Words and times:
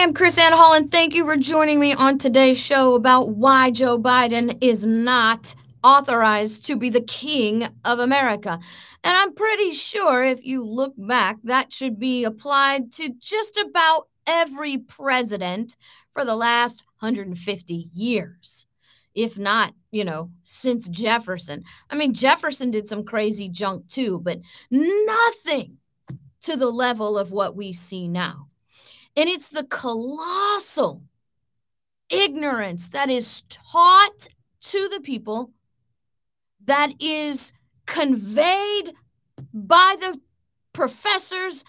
am 0.00 0.14
KrisAnne 0.14 0.52
Hall, 0.52 0.72
and 0.72 0.90
thank 0.90 1.14
you 1.14 1.26
for 1.26 1.36
joining 1.36 1.78
me 1.78 1.92
on 1.92 2.16
today's 2.16 2.58
show 2.58 2.94
about 2.94 3.36
why 3.36 3.70
Joe 3.70 3.98
Biden 3.98 4.56
is 4.62 4.86
not 4.86 5.54
authorized 5.84 6.64
to 6.66 6.76
be 6.76 6.88
the 6.88 7.02
king 7.02 7.68
of 7.84 7.98
America. 7.98 8.58
And 9.04 9.16
I'm 9.16 9.34
pretty 9.34 9.72
sure 9.72 10.24
if 10.24 10.42
you 10.42 10.64
look 10.64 10.94
back, 10.96 11.36
that 11.44 11.70
should 11.70 11.98
be 11.98 12.24
applied 12.24 12.92
to 12.92 13.10
just 13.20 13.58
about 13.58 14.08
every 14.26 14.78
president 14.78 15.76
for 16.14 16.24
the 16.24 16.36
last 16.36 16.82
150 17.00 17.90
years. 17.92 18.66
If 19.14 19.36
not, 19.36 19.74
you 19.90 20.04
know, 20.04 20.30
since 20.42 20.88
Jefferson. 20.88 21.62
I 21.90 21.96
mean, 21.96 22.14
Jefferson 22.14 22.70
did 22.70 22.88
some 22.88 23.04
crazy 23.04 23.50
junk 23.50 23.86
too, 23.88 24.18
but 24.22 24.40
nothing 24.70 25.76
to 26.42 26.56
the 26.56 26.70
level 26.70 27.18
of 27.18 27.32
what 27.32 27.54
we 27.54 27.74
see 27.74 28.08
now. 28.08 28.49
And 29.16 29.28
it's 29.28 29.48
the 29.48 29.64
colossal 29.64 31.02
ignorance 32.08 32.88
that 32.88 33.10
is 33.10 33.42
taught 33.48 34.28
to 34.62 34.88
the 34.88 35.00
people, 35.00 35.52
that 36.64 36.92
is 37.00 37.52
conveyed 37.86 38.92
by 39.52 39.96
the 40.00 40.20
professors, 40.72 41.64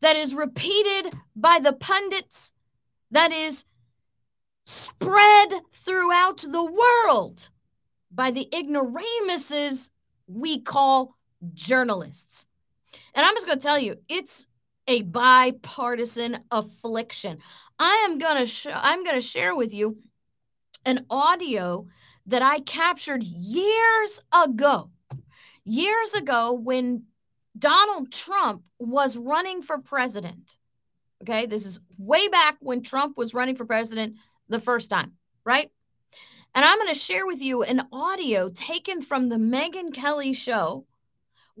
that 0.00 0.16
is 0.16 0.34
repeated 0.34 1.14
by 1.36 1.60
the 1.60 1.72
pundits, 1.72 2.52
that 3.10 3.32
is 3.32 3.64
spread 4.64 5.52
throughout 5.72 6.38
the 6.38 6.64
world 6.64 7.50
by 8.10 8.30
the 8.30 8.48
ignoramuses 8.52 9.90
we 10.26 10.60
call 10.60 11.16
journalists. 11.52 12.46
And 13.14 13.24
I'm 13.24 13.34
just 13.34 13.46
going 13.46 13.58
to 13.58 13.62
tell 13.62 13.78
you, 13.78 13.96
it's 14.08 14.46
a 14.90 15.02
bipartisan 15.02 16.40
affliction. 16.50 17.38
I 17.78 18.06
am 18.08 18.18
going 18.18 18.38
to 18.38 18.46
sh- 18.46 18.66
I'm 18.72 19.04
going 19.04 19.14
to 19.14 19.20
share 19.20 19.54
with 19.54 19.72
you 19.72 19.98
an 20.84 21.06
audio 21.08 21.86
that 22.26 22.42
I 22.42 22.58
captured 22.58 23.22
years 23.22 24.20
ago. 24.34 24.90
Years 25.64 26.14
ago 26.14 26.54
when 26.54 27.04
Donald 27.56 28.10
Trump 28.10 28.64
was 28.80 29.16
running 29.16 29.62
for 29.62 29.78
president. 29.78 30.56
Okay, 31.22 31.46
this 31.46 31.64
is 31.64 31.78
way 31.96 32.26
back 32.26 32.56
when 32.58 32.82
Trump 32.82 33.16
was 33.16 33.32
running 33.32 33.54
for 33.54 33.64
president 33.64 34.16
the 34.48 34.58
first 34.58 34.90
time, 34.90 35.12
right? 35.44 35.70
And 36.52 36.64
I'm 36.64 36.78
going 36.78 36.92
to 36.92 36.98
share 36.98 37.26
with 37.26 37.40
you 37.40 37.62
an 37.62 37.82
audio 37.92 38.48
taken 38.48 39.02
from 39.02 39.28
the 39.28 39.36
Megyn 39.36 39.94
Kelly 39.94 40.32
show 40.32 40.84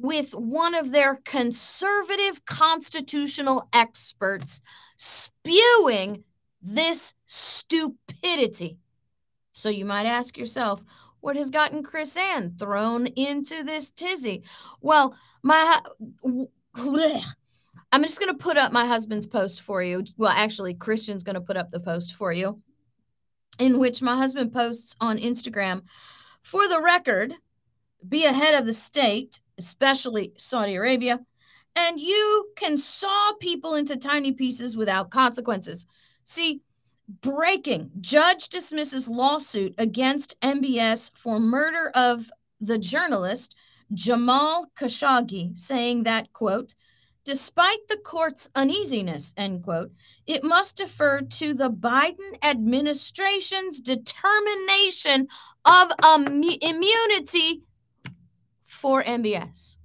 with 0.02 0.32
one 0.34 0.74
of 0.74 0.92
their 0.92 1.16
conservative 1.24 2.44
constitutional 2.44 3.68
experts 3.72 4.60
spewing 4.96 6.24
this 6.62 7.14
stupidity. 7.26 8.78
So 9.52 9.68
you 9.68 9.84
might 9.84 10.06
ask 10.06 10.36
yourself, 10.36 10.84
what 11.20 11.36
has 11.36 11.50
gotten 11.50 11.82
KrisAnne 11.82 12.58
thrown 12.58 13.06
into 13.08 13.62
this 13.62 13.90
tizzy? 13.90 14.42
Well, 14.80 15.14
my 15.42 15.80
I'm 17.92 18.02
just 18.02 18.20
going 18.20 18.32
to 18.32 18.38
put 18.38 18.56
up 18.56 18.72
my 18.72 18.86
husband's 18.86 19.26
post 19.26 19.62
for 19.62 19.82
you. 19.82 20.04
Well, 20.16 20.30
actually, 20.30 20.74
Christian's 20.74 21.24
going 21.24 21.34
to 21.34 21.40
put 21.40 21.56
up 21.56 21.70
the 21.70 21.80
post 21.80 22.14
for 22.14 22.32
you, 22.32 22.60
in 23.58 23.78
which 23.78 24.00
my 24.00 24.16
husband 24.16 24.52
posts 24.52 24.94
on 25.00 25.18
Instagram. 25.18 25.82
For 26.42 26.68
the 26.68 26.80
record, 26.80 27.34
be 28.08 28.24
ahead 28.24 28.54
of 28.54 28.66
the 28.66 28.74
state 28.74 29.40
especially 29.60 30.32
Saudi 30.36 30.74
Arabia, 30.74 31.20
and 31.76 32.00
you 32.00 32.48
can 32.56 32.78
saw 32.78 33.32
people 33.34 33.74
into 33.74 33.96
tiny 33.96 34.32
pieces 34.32 34.76
without 34.76 35.10
consequences. 35.10 35.86
See, 36.24 36.62
breaking 37.20 37.90
judge 38.00 38.48
dismisses 38.48 39.08
lawsuit 39.08 39.74
against 39.76 40.40
MBS 40.40 41.10
for 41.14 41.38
murder 41.38 41.90
of 41.94 42.30
the 42.60 42.78
journalist 42.78 43.54
Jamal 43.92 44.66
Khashoggi, 44.78 45.56
saying 45.58 46.04
that, 46.04 46.32
quote, 46.32 46.74
despite 47.24 47.86
the 47.88 47.98
court's 47.98 48.48
uneasiness, 48.54 49.34
end 49.36 49.62
quote, 49.62 49.92
it 50.26 50.42
must 50.42 50.78
defer 50.78 51.20
to 51.20 51.52
the 51.52 51.70
Biden 51.70 52.32
administration's 52.42 53.80
determination 53.80 55.28
of 55.66 55.92
immunity 56.62 57.62
for 58.80 59.02
MBS. 59.02 59.76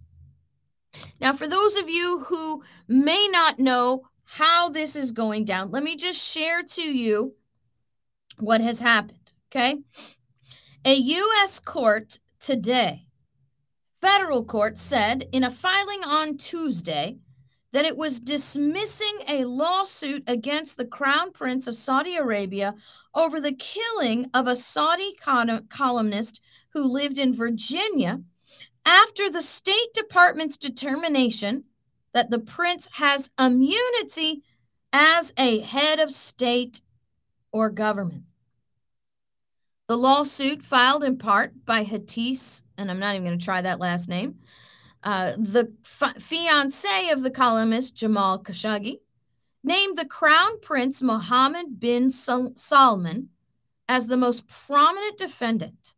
Now, 1.19 1.33
for 1.33 1.49
those 1.49 1.75
of 1.75 1.89
you 1.89 2.19
who 2.27 2.63
may 2.87 3.27
not 3.29 3.59
know 3.59 4.03
how 4.23 4.69
this 4.69 4.95
is 4.95 5.11
going 5.11 5.43
down, 5.43 5.69
let 5.69 5.83
me 5.83 5.97
just 5.97 6.25
share 6.25 6.63
to 6.63 6.81
you 6.81 7.35
what 8.39 8.61
has 8.61 8.79
happened. 8.79 9.33
Okay. 9.51 9.81
A 10.85 10.93
U.S. 10.93 11.59
court 11.59 12.19
today, 12.39 13.07
federal 14.01 14.45
court, 14.45 14.77
said 14.77 15.27
in 15.33 15.43
a 15.43 15.51
filing 15.51 16.03
on 16.05 16.37
Tuesday 16.37 17.17
that 17.73 17.85
it 17.85 17.97
was 17.97 18.21
dismissing 18.21 19.19
a 19.27 19.43
lawsuit 19.43 20.23
against 20.27 20.77
the 20.77 20.85
Crown 20.85 21.33
Prince 21.33 21.67
of 21.67 21.75
Saudi 21.75 22.15
Arabia 22.15 22.75
over 23.13 23.41
the 23.41 23.55
killing 23.55 24.29
of 24.33 24.47
a 24.47 24.55
Saudi 24.55 25.13
columnist 25.69 26.41
who 26.71 26.85
lived 26.85 27.17
in 27.17 27.33
Virginia 27.33 28.21
after 28.85 29.29
the 29.29 29.41
State 29.41 29.93
Department's 29.93 30.57
determination 30.57 31.63
that 32.13 32.29
the 32.29 32.39
prince 32.39 32.87
has 32.93 33.29
immunity 33.39 34.43
as 34.93 35.33
a 35.37 35.59
head 35.59 35.99
of 35.99 36.11
state 36.11 36.81
or 37.51 37.69
government. 37.69 38.23
The 39.87 39.97
lawsuit, 39.97 40.63
filed 40.63 41.03
in 41.03 41.17
part 41.17 41.65
by 41.65 41.83
Hatis, 41.83 42.63
and 42.77 42.89
I'm 42.89 42.99
not 42.99 43.15
even 43.15 43.27
going 43.27 43.37
to 43.37 43.43
try 43.43 43.61
that 43.61 43.79
last 43.79 44.09
name, 44.09 44.39
uh, 45.03 45.33
the 45.37 45.71
fi- 45.83 46.13
fiance 46.13 47.09
of 47.09 47.21
the 47.21 47.29
columnist 47.29 47.95
Jamal 47.95 48.41
Khashoggi, 48.41 48.99
named 49.63 49.97
the 49.97 50.05
Crown 50.05 50.59
Prince 50.61 51.03
Mohammed 51.03 51.79
bin 51.79 52.09
Sal- 52.09 52.53
Salman 52.55 53.29
as 53.87 54.07
the 54.07 54.17
most 54.17 54.47
prominent 54.47 55.17
defendant. 55.17 55.95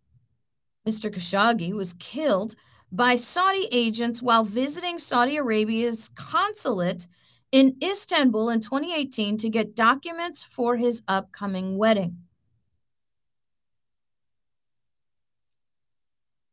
Mr. 0.88 1.12
Khashoggi 1.12 1.74
was 1.74 1.94
killed 1.94 2.56
by 2.92 3.16
Saudi 3.16 3.68
agents 3.72 4.22
while 4.22 4.44
visiting 4.44 4.98
Saudi 5.00 5.38
Arabia's 5.38 6.09
consulate 6.09 7.08
in 7.52 7.75
Istanbul 7.84 8.50
in 8.50 8.59
2018 8.62 9.38
to 9.38 9.50
get 9.50 9.75
documents 9.75 10.44
for 10.44 10.78
his 10.78 11.02
upcoming 11.08 11.78
wedding. 11.78 12.18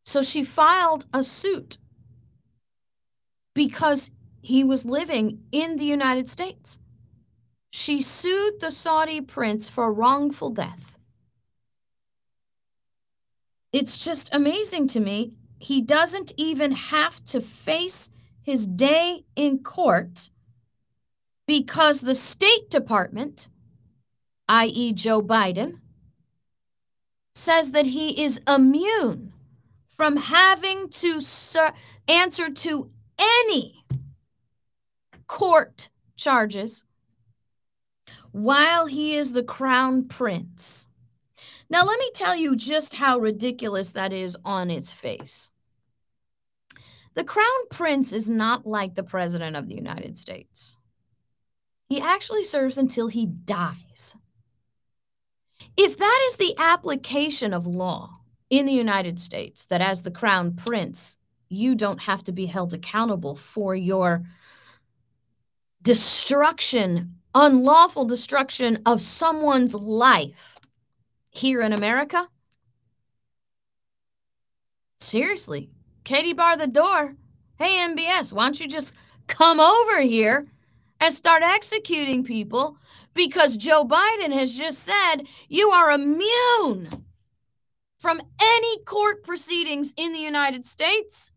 So 0.05 0.23
she 0.23 0.45
filed 0.45 1.07
a 1.13 1.23
suit 1.23 1.79
because 3.55 4.11
he 4.43 4.63
was 4.63 4.85
living 4.85 5.41
in 5.51 5.77
the 5.77 5.85
United 5.85 6.29
States. 6.29 6.79
She 7.71 8.01
sued 8.01 8.61
the 8.61 8.71
Saudi 8.71 9.21
prince 9.21 9.69
for 9.69 9.93
wrongful 9.93 10.51
death. 10.51 10.99
It's 13.73 13.99
just 13.99 14.33
amazing 14.33 14.87
to 14.89 15.01
me 15.01 15.33
he 15.65 15.81
doesn't 15.81 16.31
even 16.37 16.73
have 16.73 17.25
to 17.25 17.41
face 17.41 18.11
his 18.43 18.67
day 18.67 19.25
in 19.35 19.59
court 19.61 20.29
because 21.47 22.03
the 22.03 22.15
State 22.15 22.69
Department, 22.69 23.49
i.e., 24.47 24.93
Joe 24.93 25.23
Biden, 25.23 25.79
says 27.35 27.73
that 27.73 27.87
he 27.87 28.23
is 28.23 28.43
immune 28.47 29.33
from 29.87 30.19
having 30.19 30.91
to 30.91 31.23
answer 32.09 32.51
to 32.51 32.91
any 33.19 33.87
court 35.27 35.89
charges 36.15 36.85
while 38.33 38.85
he 38.85 39.17
is 39.17 39.33
the 39.33 39.43
crown 39.43 40.05
prince. 40.05 40.89
Now, 41.71 41.85
let 41.85 41.99
me 41.99 42.11
tell 42.15 42.37
you 42.37 42.55
just 42.55 42.93
how 42.93 43.19
ridiculous 43.19 43.93
that 43.93 44.13
is 44.13 44.37
on 44.45 44.71
its 44.71 44.93
face. 44.93 45.51
The 47.15 47.25
crown 47.25 47.47
prince 47.71 48.13
is 48.13 48.29
not 48.29 48.67
like 48.67 48.95
the 48.95 49.05
president 49.05 49.57
of 49.57 49.69
the 49.69 49.77
United 49.77 50.19
States. 50.19 50.79
He 51.89 52.01
actually 52.01 52.45
serves 52.45 52.77
until 52.77 53.09
he 53.09 53.27
dies. 53.27 54.17
If 55.77 55.97
that 55.99 56.27
is 56.29 56.37
the 56.37 56.55
application 56.59 57.53
of 57.53 57.67
law 57.67 58.19
in 58.51 58.67
the 58.67 58.73
United 58.73 59.21
States, 59.21 59.67
that 59.67 59.81
as 59.81 60.03
the 60.03 60.11
crown 60.11 60.55
prince, 60.55 61.17
you 61.49 61.75
don't 61.75 62.01
have 62.01 62.23
to 62.25 62.33
be 62.33 62.47
held 62.47 62.75
accountable 62.75 63.37
for 63.37 63.77
your 63.77 64.25
destruction, 65.83 67.17
unlawful 67.35 68.07
destruction 68.07 68.83
of 68.87 69.01
someone's 69.01 69.75
life 69.75 70.59
here 71.31 71.61
in 71.61 71.73
America, 71.73 72.29
seriously, 74.99 75.71
Katie 76.05 76.35
bar 76.35 76.57
the 76.57 76.67
door. 76.67 77.17
Hey, 77.59 77.79
MBS, 77.79 78.33
why 78.33 78.45
don't 78.45 78.61
you 78.61 78.69
just 78.69 78.95
come 79.27 79.59
over 79.59 80.01
here 80.01 80.47
and 81.01 81.15
start 81.15 81.43
executing 81.43 82.25
people 82.25 82.77
because 83.15 83.57
Joe 83.57 83.87
Biden 83.87 84.33
has 84.33 84.55
just 84.55 84.81
said 84.81 85.23
you 85.49 85.71
are 85.71 85.91
immune 85.91 86.89
from 87.99 88.21
any 88.41 88.79
court 88.85 89.25
proceedings 89.25 89.95
in 89.97 90.13
the 90.13 90.19
United 90.19 90.67
States 90.67 91.33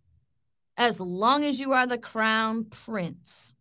as 0.76 1.00
long 1.00 1.44
as 1.44 1.60
you 1.60 1.72
are 1.72 1.88
the 1.88 1.98
crown 1.98 2.66
prince. 2.66 3.54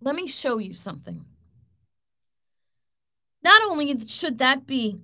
Let 0.00 0.14
me 0.14 0.28
show 0.28 0.58
you 0.58 0.74
something. 0.74 1.24
Not 3.42 3.62
only 3.62 3.98
should 4.06 4.38
that 4.38 4.66
be 4.66 5.00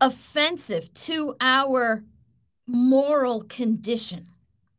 offensive 0.00 0.92
to 0.94 1.34
our 1.40 2.04
moral 2.66 3.42
condition, 3.42 4.26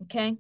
okay? 0.03 0.38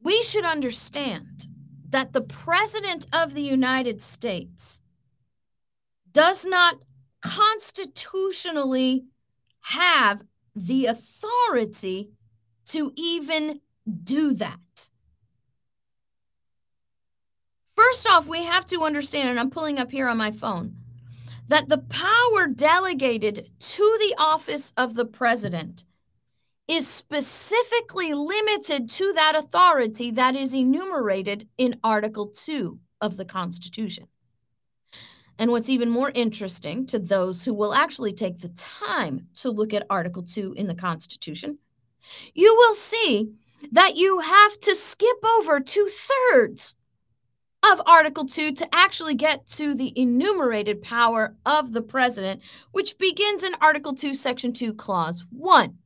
We 0.00 0.22
should 0.22 0.44
understand 0.44 1.46
that 1.88 2.12
the 2.12 2.22
President 2.22 3.06
of 3.12 3.34
the 3.34 3.42
United 3.42 4.00
States 4.00 4.80
does 6.12 6.46
not 6.46 6.76
constitutionally 7.20 9.04
have 9.60 10.22
the 10.54 10.86
authority 10.86 12.10
to 12.66 12.92
even 12.96 13.60
do 14.02 14.32
that. 14.34 14.90
First 17.74 18.08
off, 18.08 18.26
we 18.26 18.44
have 18.44 18.64
to 18.66 18.82
understand, 18.82 19.28
and 19.28 19.38
I'm 19.38 19.50
pulling 19.50 19.78
up 19.78 19.90
here 19.90 20.08
on 20.08 20.16
my 20.16 20.30
phone, 20.30 20.76
that 21.48 21.68
the 21.68 21.78
power 21.78 22.46
delegated 22.46 23.48
to 23.58 23.96
the 24.00 24.14
office 24.18 24.72
of 24.76 24.94
the 24.94 25.06
president 25.06 25.84
is 26.68 26.86
specifically 26.88 28.12
limited 28.12 28.88
to 28.90 29.12
that 29.12 29.36
authority 29.36 30.10
that 30.10 30.34
is 30.34 30.52
enumerated 30.52 31.48
in 31.58 31.78
Article 31.84 32.26
2 32.28 32.78
of 33.00 33.16
the 33.16 33.24
Constitution. 33.24 34.08
And 35.38 35.50
what's 35.50 35.68
even 35.68 35.90
more 35.90 36.10
interesting 36.14 36.86
to 36.86 36.98
those 36.98 37.44
who 37.44 37.54
will 37.54 37.74
actually 37.74 38.14
take 38.14 38.38
the 38.38 38.48
time 38.48 39.28
to 39.34 39.50
look 39.50 39.74
at 39.74 39.86
Article 39.90 40.22
2 40.22 40.54
in 40.54 40.66
the 40.66 40.74
Constitution, 40.74 41.58
you 42.34 42.54
will 42.56 42.74
see 42.74 43.30
that 43.70 43.96
you 43.96 44.20
have 44.20 44.58
to 44.60 44.74
skip 44.74 45.18
over 45.24 45.60
two 45.60 45.88
thirds 45.88 46.76
of 47.72 47.80
Article 47.86 48.26
2 48.26 48.52
to 48.52 48.74
actually 48.74 49.14
get 49.14 49.46
to 49.46 49.74
the 49.74 49.92
enumerated 49.96 50.82
power 50.82 51.34
of 51.44 51.72
the 51.72 51.82
president, 51.82 52.42
which 52.72 52.98
begins 52.98 53.42
in 53.42 53.54
Article 53.60 53.94
2, 53.94 54.14
Section 54.14 54.52
2, 54.52 54.74
Clause 54.74 55.24
1. 55.30 55.76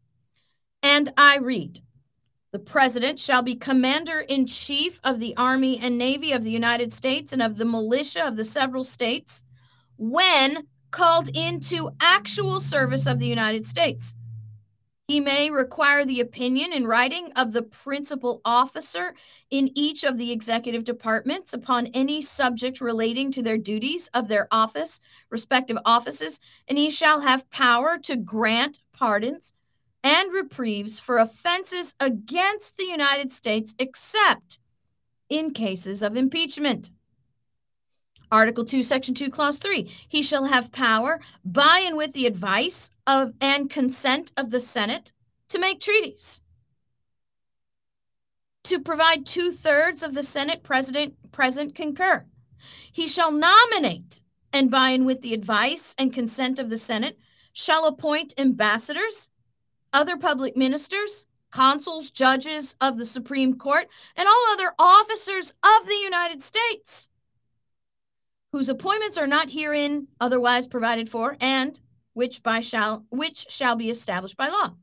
And 0.82 1.12
I 1.16 1.38
read 1.38 1.80
The 2.52 2.58
president 2.58 3.18
shall 3.18 3.42
be 3.42 3.54
commander 3.54 4.20
in 4.20 4.46
chief 4.46 5.00
of 5.04 5.20
the 5.20 5.36
Army 5.36 5.78
and 5.78 5.96
Navy 5.96 6.32
of 6.32 6.42
the 6.42 6.50
United 6.50 6.92
States 6.92 7.32
and 7.32 7.42
of 7.42 7.56
the 7.56 7.64
militia 7.64 8.26
of 8.26 8.36
the 8.36 8.44
several 8.44 8.84
states 8.84 9.42
when 9.96 10.66
called 10.90 11.28
into 11.34 11.90
actual 12.00 12.60
service 12.60 13.06
of 13.06 13.18
the 13.18 13.26
United 13.26 13.64
States. 13.64 14.16
He 15.10 15.18
may 15.18 15.50
require 15.50 16.04
the 16.04 16.20
opinion 16.20 16.72
in 16.72 16.86
writing 16.86 17.32
of 17.34 17.52
the 17.52 17.64
principal 17.64 18.40
officer 18.44 19.12
in 19.50 19.76
each 19.76 20.04
of 20.04 20.18
the 20.18 20.30
executive 20.30 20.84
departments 20.84 21.52
upon 21.52 21.88
any 21.88 22.22
subject 22.22 22.80
relating 22.80 23.32
to 23.32 23.42
their 23.42 23.58
duties 23.58 24.08
of 24.14 24.28
their 24.28 24.46
office, 24.52 25.00
respective 25.28 25.78
offices, 25.84 26.38
and 26.68 26.78
he 26.78 26.88
shall 26.88 27.22
have 27.22 27.50
power 27.50 27.98
to 27.98 28.16
grant 28.16 28.82
pardons 28.92 29.52
and 30.04 30.32
reprieves 30.32 31.00
for 31.00 31.18
offenses 31.18 31.96
against 31.98 32.76
the 32.76 32.86
United 32.86 33.32
States, 33.32 33.74
except 33.80 34.60
in 35.28 35.50
cases 35.50 36.04
of 36.04 36.14
impeachment. 36.14 36.92
Article 38.32 38.64
2, 38.64 38.82
Section 38.82 39.14
2, 39.14 39.28
Clause 39.28 39.58
3. 39.58 39.90
He 40.08 40.22
shall 40.22 40.44
have 40.44 40.70
power 40.70 41.20
by 41.44 41.82
and 41.84 41.96
with 41.96 42.12
the 42.12 42.26
advice 42.26 42.90
of 43.06 43.32
and 43.40 43.68
consent 43.68 44.32
of 44.36 44.50
the 44.50 44.60
Senate 44.60 45.12
to 45.48 45.58
make 45.58 45.80
treaties. 45.80 46.42
To 48.64 48.78
provide 48.78 49.26
two 49.26 49.50
thirds 49.50 50.02
of 50.02 50.14
the 50.14 50.22
Senate 50.22 50.62
president 50.62 51.32
present 51.32 51.74
concur. 51.74 52.24
He 52.92 53.06
shall 53.06 53.32
nominate 53.32 54.20
and 54.52 54.70
by 54.70 54.90
and 54.90 55.06
with 55.06 55.22
the 55.22 55.34
advice 55.34 55.94
and 55.98 56.12
consent 56.12 56.58
of 56.58 56.70
the 56.70 56.78
Senate 56.78 57.18
shall 57.52 57.86
appoint 57.86 58.34
ambassadors, 58.38 59.30
other 59.92 60.16
public 60.16 60.56
ministers, 60.56 61.26
consuls, 61.50 62.10
judges 62.10 62.76
of 62.80 62.96
the 62.96 63.06
Supreme 63.06 63.56
Court, 63.56 63.88
and 64.16 64.28
all 64.28 64.46
other 64.52 64.72
officers 64.78 65.52
of 65.64 65.86
the 65.86 65.98
United 66.02 66.40
States 66.42 67.09
whose 68.52 68.68
appointments 68.68 69.16
are 69.16 69.26
not 69.26 69.50
herein 69.50 70.08
otherwise 70.20 70.66
provided 70.66 71.08
for, 71.08 71.36
and 71.40 71.80
which 72.12 72.42
by 72.42 72.60
shall 72.60 73.04
which 73.10 73.46
shall 73.48 73.76
be 73.76 73.90
established 73.90 74.36
by 74.36 74.48
law. 74.48 74.74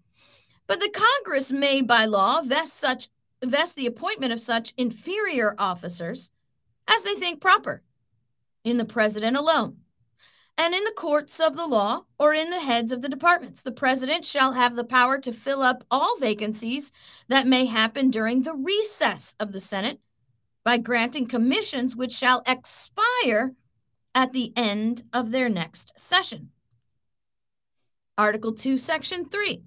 But 0.66 0.80
the 0.80 0.90
Congress 0.90 1.52
may 1.52 1.82
by 1.82 2.06
law 2.06 2.42
vest 2.42 2.74
such 2.74 3.10
vest 3.44 3.76
the 3.76 3.88
appointment 3.88 4.34
of 4.34 4.42
such 4.42 4.74
inferior 4.78 5.56
officers 5.58 6.32
as 6.88 7.04
they 7.04 7.16
think 7.16 7.42
proper 7.42 7.84
in 8.64 8.78
the 8.78 8.86
president 8.86 9.38
alone 9.38 9.78
and 10.58 10.74
in 10.74 10.84
the 10.84 10.92
courts 10.92 11.40
of 11.40 11.56
the 11.56 11.68
law 11.68 12.06
or 12.18 12.34
in 12.34 12.50
the 12.50 12.60
heads 12.60 12.92
of 12.92 13.02
the 13.02 13.10
departments. 13.10 13.62
The 13.62 13.72
president 13.72 14.26
shall 14.26 14.54
have 14.54 14.76
the 14.76 14.84
power 14.84 15.20
to 15.20 15.32
fill 15.32 15.62
up 15.62 15.84
all 15.92 16.18
vacancies 16.18 16.92
that 17.28 17.48
may 17.48 17.66
happen 17.66 18.10
during 18.10 18.42
the 18.42 18.56
recess 18.56 19.36
of 19.40 19.52
the 19.52 19.60
Senate 19.60 20.00
by 20.68 20.78
granting 20.78 21.26
commissions 21.26 21.96
which 21.96 22.12
shall 22.12 22.44
expire 22.46 23.54
at 24.14 24.34
the 24.34 24.52
end 24.58 25.02
of 25.14 25.32
their 25.32 25.48
next 25.48 25.98
session. 25.98 26.50
Article 28.18 28.52
2, 28.52 28.78
Section 28.78 29.30
3. 29.30 29.64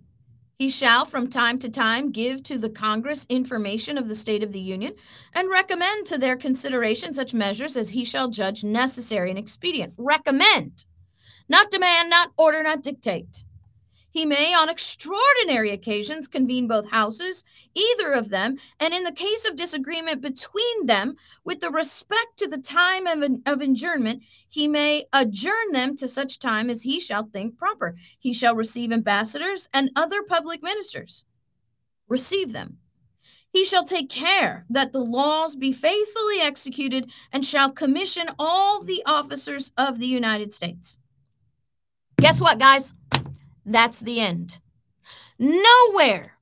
He 0.58 0.68
shall 0.68 1.06
from 1.06 1.28
time 1.28 1.58
to 1.60 1.70
time 1.70 2.12
give 2.12 2.42
to 2.42 2.58
the 2.58 2.68
Congress 2.68 3.24
information 3.30 3.96
of 3.96 4.08
the 4.08 4.14
state 4.14 4.42
of 4.42 4.52
the 4.52 4.60
Union 4.60 4.92
and 5.32 5.48
recommend 5.48 6.06
to 6.08 6.18
their 6.18 6.36
consideration 6.36 7.14
such 7.14 7.32
measures 7.32 7.78
as 7.78 7.88
he 7.88 8.04
shall 8.04 8.28
judge 8.28 8.62
necessary 8.62 9.30
and 9.30 9.38
expedient. 9.38 9.94
Recommend, 9.96 10.84
not 11.48 11.70
demand, 11.70 12.10
not 12.10 12.32
order, 12.36 12.62
not 12.62 12.82
dictate. 12.82 13.42
He 14.10 14.26
may, 14.26 14.52
on 14.54 14.68
extraordinary 14.68 15.70
occasions, 15.70 16.26
convene 16.26 16.66
both 16.66 16.90
houses, 16.90 17.44
either 17.74 18.10
of 18.12 18.30
them, 18.30 18.56
and 18.80 18.92
in 18.92 19.04
the 19.04 19.12
case 19.12 19.44
of 19.44 19.54
disagreement 19.54 20.20
between 20.20 20.86
them, 20.86 21.16
with 21.44 21.60
the 21.60 21.70
respect 21.70 22.36
to 22.38 22.48
the 22.48 22.58
time 22.58 23.06
of, 23.06 23.22
of 23.46 23.60
adjournment, 23.60 24.22
he 24.48 24.66
may 24.66 25.04
adjourn 25.12 25.72
them 25.72 25.96
to 25.96 26.08
such 26.08 26.40
time 26.40 26.68
as 26.68 26.82
he 26.82 26.98
shall 26.98 27.24
think 27.24 27.56
proper. 27.56 27.94
He 28.18 28.34
shall 28.34 28.56
receive 28.56 28.92
ambassadors 28.92 29.68
and 29.72 29.90
other 29.94 30.22
public 30.22 30.62
ministers. 30.62 31.24
Receive 32.08 32.52
them. 32.52 32.78
He 33.52 33.64
shall 33.64 33.84
take 33.84 34.08
care 34.08 34.64
that 34.70 34.92
the 34.92 35.00
laws 35.00 35.56
be 35.56 35.72
faithfully 35.72 36.40
executed 36.40 37.10
and 37.32 37.44
shall 37.44 37.70
commission 37.70 38.30
all 38.38 38.82
the 38.82 39.02
officers 39.06 39.72
of 39.76 39.98
the 39.98 40.06
United 40.06 40.52
States. 40.52 40.98
Guess 42.20 42.40
what, 42.40 42.58
guys? 42.58 42.94
That's 43.64 44.00
the 44.00 44.20
end. 44.20 44.58
Nowhere 45.38 46.36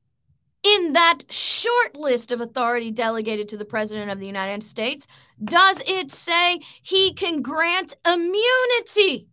in 0.62 0.92
that 0.92 1.20
short 1.30 1.94
list 1.94 2.32
of 2.32 2.40
authority 2.40 2.90
delegated 2.90 3.48
to 3.48 3.56
the 3.56 3.64
President 3.64 4.10
of 4.10 4.18
the 4.18 4.26
United 4.26 4.62
States 4.62 5.06
does 5.42 5.82
it 5.87 6.10
say 6.10 6.60
he 6.82 7.12
can 7.12 7.42
grant 7.42 7.94
immunity 8.06 9.28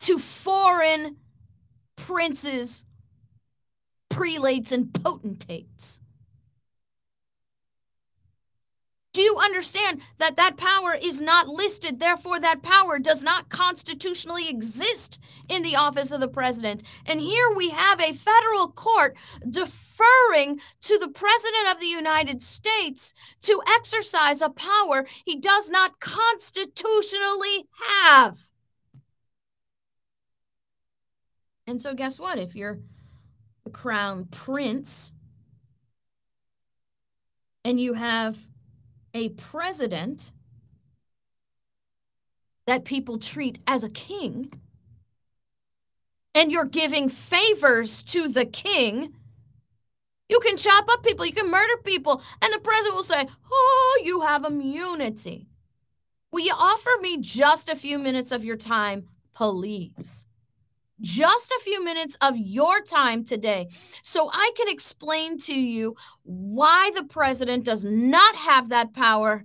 to 0.00 0.18
foreign 0.18 1.16
princes, 1.96 2.84
prelates, 4.08 4.72
and 4.72 4.92
potentates. 4.92 6.00
Do 9.16 9.22
you 9.22 9.38
understand 9.38 10.02
that 10.18 10.36
that 10.36 10.58
power 10.58 10.92
is 10.92 11.22
not 11.22 11.48
listed? 11.48 11.98
Therefore, 11.98 12.38
that 12.38 12.60
power 12.60 12.98
does 12.98 13.22
not 13.22 13.48
constitutionally 13.48 14.46
exist 14.46 15.18
in 15.48 15.62
the 15.62 15.74
office 15.74 16.12
of 16.12 16.20
the 16.20 16.28
president. 16.28 16.82
And 17.06 17.18
here 17.18 17.50
we 17.56 17.70
have 17.70 17.98
a 17.98 18.12
federal 18.12 18.68
court 18.68 19.16
deferring 19.48 20.60
to 20.82 20.98
the 20.98 21.08
president 21.08 21.66
of 21.72 21.80
the 21.80 21.86
United 21.86 22.42
States 22.42 23.14
to 23.40 23.62
exercise 23.66 24.42
a 24.42 24.50
power 24.50 25.06
he 25.24 25.36
does 25.36 25.70
not 25.70 25.98
constitutionally 25.98 27.64
have. 28.02 28.36
And 31.66 31.80
so, 31.80 31.94
guess 31.94 32.20
what? 32.20 32.38
If 32.38 32.54
you're 32.54 32.80
the 33.64 33.70
crown 33.70 34.26
prince 34.26 35.14
and 37.64 37.80
you 37.80 37.94
have 37.94 38.36
a 39.16 39.30
president 39.30 40.30
that 42.66 42.84
people 42.84 43.18
treat 43.18 43.58
as 43.66 43.82
a 43.82 43.88
king, 43.88 44.52
and 46.34 46.52
you're 46.52 46.64
giving 46.66 47.08
favors 47.08 48.02
to 48.02 48.28
the 48.28 48.44
king, 48.44 49.14
You 50.28 50.40
can 50.40 50.56
chop 50.56 50.86
up 50.90 51.04
people, 51.04 51.24
you 51.24 51.32
can 51.32 51.50
murder 51.50 51.76
people, 51.84 52.20
and 52.42 52.52
the 52.52 52.58
president 52.58 52.96
will 52.96 53.02
say, 53.04 53.26
Oh, 53.50 54.02
you 54.04 54.22
have 54.22 54.44
immunity. 54.44 55.48
Will 56.32 56.44
you 56.44 56.52
offer 56.52 56.90
me 57.00 57.18
just 57.18 57.68
a 57.68 57.76
few 57.76 57.98
minutes 57.98 58.32
of 58.32 58.44
your 58.44 58.56
time, 58.56 59.08
please? 59.34 60.26
Just 61.00 61.50
a 61.50 61.60
few 61.62 61.84
minutes 61.84 62.16
of 62.22 62.36
your 62.38 62.80
time 62.80 63.22
today 63.22 63.68
so 64.02 64.30
I 64.32 64.50
can 64.56 64.68
explain 64.68 65.36
to 65.40 65.54
you 65.54 65.94
why 66.22 66.90
the 66.94 67.04
president 67.04 67.64
does 67.64 67.84
not 67.84 68.34
have 68.36 68.70
that 68.70 68.94
power 68.94 69.44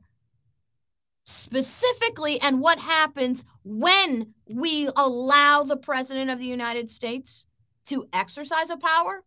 specifically 1.26 2.40
and 2.42 2.62
what 2.62 2.80
happens 2.80 3.44
when 3.64 4.34
we 4.48 4.90
allow 4.96 5.64
the 5.64 5.78
president 5.78 6.30
of 6.30 6.40
the 6.40 6.46
United 6.46 6.90
States 6.90 7.46
to 7.86 8.08
exercise 8.14 8.70
a 8.70 8.78
power 8.78 9.24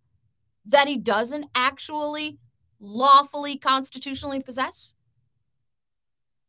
that 0.66 0.88
he 0.88 0.96
doesn't 0.96 1.46
actually 1.54 2.38
lawfully 2.80 3.56
constitutionally 3.56 4.40
possess. 4.40 4.94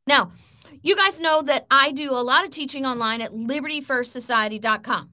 Now, 0.07 0.31
you 0.81 0.95
guys 0.95 1.19
know 1.19 1.41
that 1.41 1.65
I 1.69 1.91
do 1.91 2.11
a 2.11 2.21
lot 2.21 2.45
of 2.45 2.51
teaching 2.51 2.85
online 2.85 3.21
at 3.21 3.31
libertyfirstsociety.com. 3.31 5.09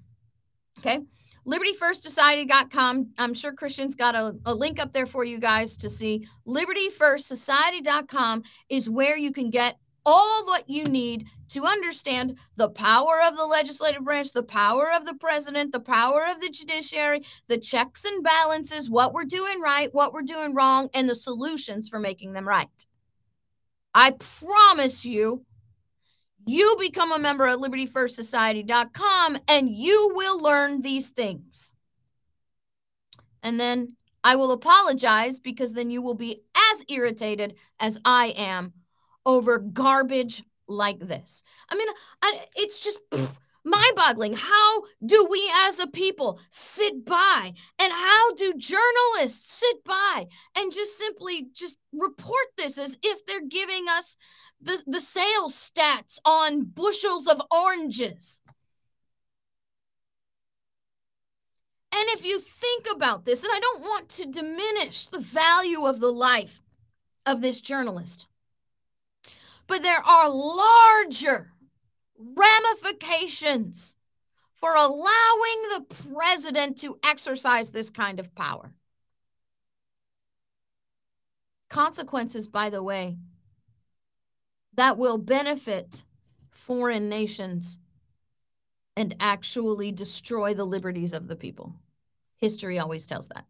Okay. 0.78 1.00
LibertyFirstSociety.com. 1.46 3.12
I'm 3.18 3.34
sure 3.34 3.52
Christian's 3.52 3.96
got 3.96 4.14
a, 4.14 4.36
a 4.46 4.54
link 4.54 4.78
up 4.78 4.92
there 4.92 5.06
for 5.06 5.24
you 5.24 5.38
guys 5.38 5.76
to 5.78 5.90
see. 5.90 6.26
LibertyFirstSociety.com 6.46 8.44
is 8.68 8.88
where 8.88 9.16
you 9.16 9.32
can 9.32 9.50
get 9.50 9.76
all 10.04 10.44
what 10.46 10.68
you 10.68 10.84
need 10.84 11.28
to 11.48 11.64
understand 11.64 12.38
the 12.56 12.70
power 12.70 13.20
of 13.26 13.36
the 13.36 13.44
legislative 13.44 14.04
branch, 14.04 14.32
the 14.32 14.42
power 14.42 14.90
of 14.92 15.04
the 15.04 15.14
president, 15.14 15.72
the 15.72 15.80
power 15.80 16.24
of 16.28 16.40
the 16.40 16.48
judiciary, 16.48 17.22
the 17.48 17.58
checks 17.58 18.04
and 18.04 18.24
balances, 18.24 18.90
what 18.90 19.12
we're 19.12 19.24
doing 19.24 19.60
right, 19.60 19.92
what 19.94 20.12
we're 20.12 20.22
doing 20.22 20.54
wrong, 20.54 20.88
and 20.94 21.08
the 21.08 21.14
solutions 21.14 21.88
for 21.88 21.98
making 21.98 22.32
them 22.32 22.48
right. 22.48 22.86
I 23.94 24.12
promise 24.12 25.04
you, 25.04 25.44
you 26.46 26.76
become 26.78 27.12
a 27.12 27.18
member 27.18 27.46
at 27.46 27.58
libertyfirstsociety.com 27.58 29.38
and 29.48 29.70
you 29.70 30.12
will 30.14 30.40
learn 30.40 30.82
these 30.82 31.10
things. 31.10 31.72
And 33.42 33.58
then 33.58 33.96
I 34.24 34.36
will 34.36 34.52
apologize 34.52 35.38
because 35.38 35.72
then 35.72 35.90
you 35.90 36.02
will 36.02 36.14
be 36.14 36.42
as 36.72 36.84
irritated 36.88 37.54
as 37.80 38.00
I 38.04 38.34
am 38.36 38.72
over 39.26 39.58
garbage 39.58 40.42
like 40.68 40.98
this. 41.00 41.42
I 41.68 41.76
mean, 41.76 41.88
I, 42.22 42.44
it's 42.56 42.82
just 42.82 42.98
mind 43.64 43.94
boggling. 43.96 44.34
How 44.34 44.82
do 45.04 45.26
we 45.30 45.50
as 45.66 45.78
a 45.78 45.86
people 45.86 46.40
sit 46.50 47.04
by 47.04 47.52
and 47.78 47.92
how 47.92 48.34
do 48.34 48.54
journalists 48.56 49.60
sit 49.60 49.84
by 49.84 50.26
and 50.56 50.72
just 50.72 50.98
simply 50.98 51.48
just 51.52 51.78
report 51.92 52.46
this 52.56 52.78
as 52.78 52.96
if 53.02 53.24
they're 53.26 53.46
giving 53.46 53.86
us 53.88 54.16
the, 54.60 54.82
the 54.86 55.00
sales 55.00 55.54
stats 55.54 56.18
on 56.24 56.64
bushels 56.64 57.26
of 57.26 57.40
oranges? 57.50 58.40
And 61.94 62.08
if 62.10 62.24
you 62.24 62.40
think 62.40 62.86
about 62.90 63.26
this, 63.26 63.44
and 63.44 63.52
I 63.54 63.60
don't 63.60 63.82
want 63.82 64.08
to 64.10 64.26
diminish 64.26 65.06
the 65.06 65.20
value 65.20 65.84
of 65.84 66.00
the 66.00 66.12
life 66.12 66.62
of 67.26 67.42
this 67.42 67.60
journalist, 67.60 68.26
but 69.66 69.82
there 69.82 70.00
are 70.00 70.28
larger 70.30 71.51
ramifications 72.36 73.96
for 74.54 74.74
allowing 74.74 75.62
the 75.70 75.84
president 76.10 76.78
to 76.78 76.98
exercise 77.04 77.70
this 77.72 77.90
kind 77.90 78.20
of 78.20 78.34
power. 78.34 78.72
Consequences, 81.68 82.48
by 82.48 82.70
the 82.70 82.82
way, 82.82 83.16
that 84.74 84.98
will 84.98 85.18
benefit 85.18 86.04
foreign 86.50 87.08
nations 87.08 87.78
and 88.96 89.16
actually 89.20 89.90
destroy 89.90 90.54
the 90.54 90.64
liberties 90.64 91.12
of 91.12 91.28
the 91.28 91.36
people. 91.36 91.74
History 92.36 92.78
always 92.78 93.06
tells 93.06 93.28
that. 93.28 93.46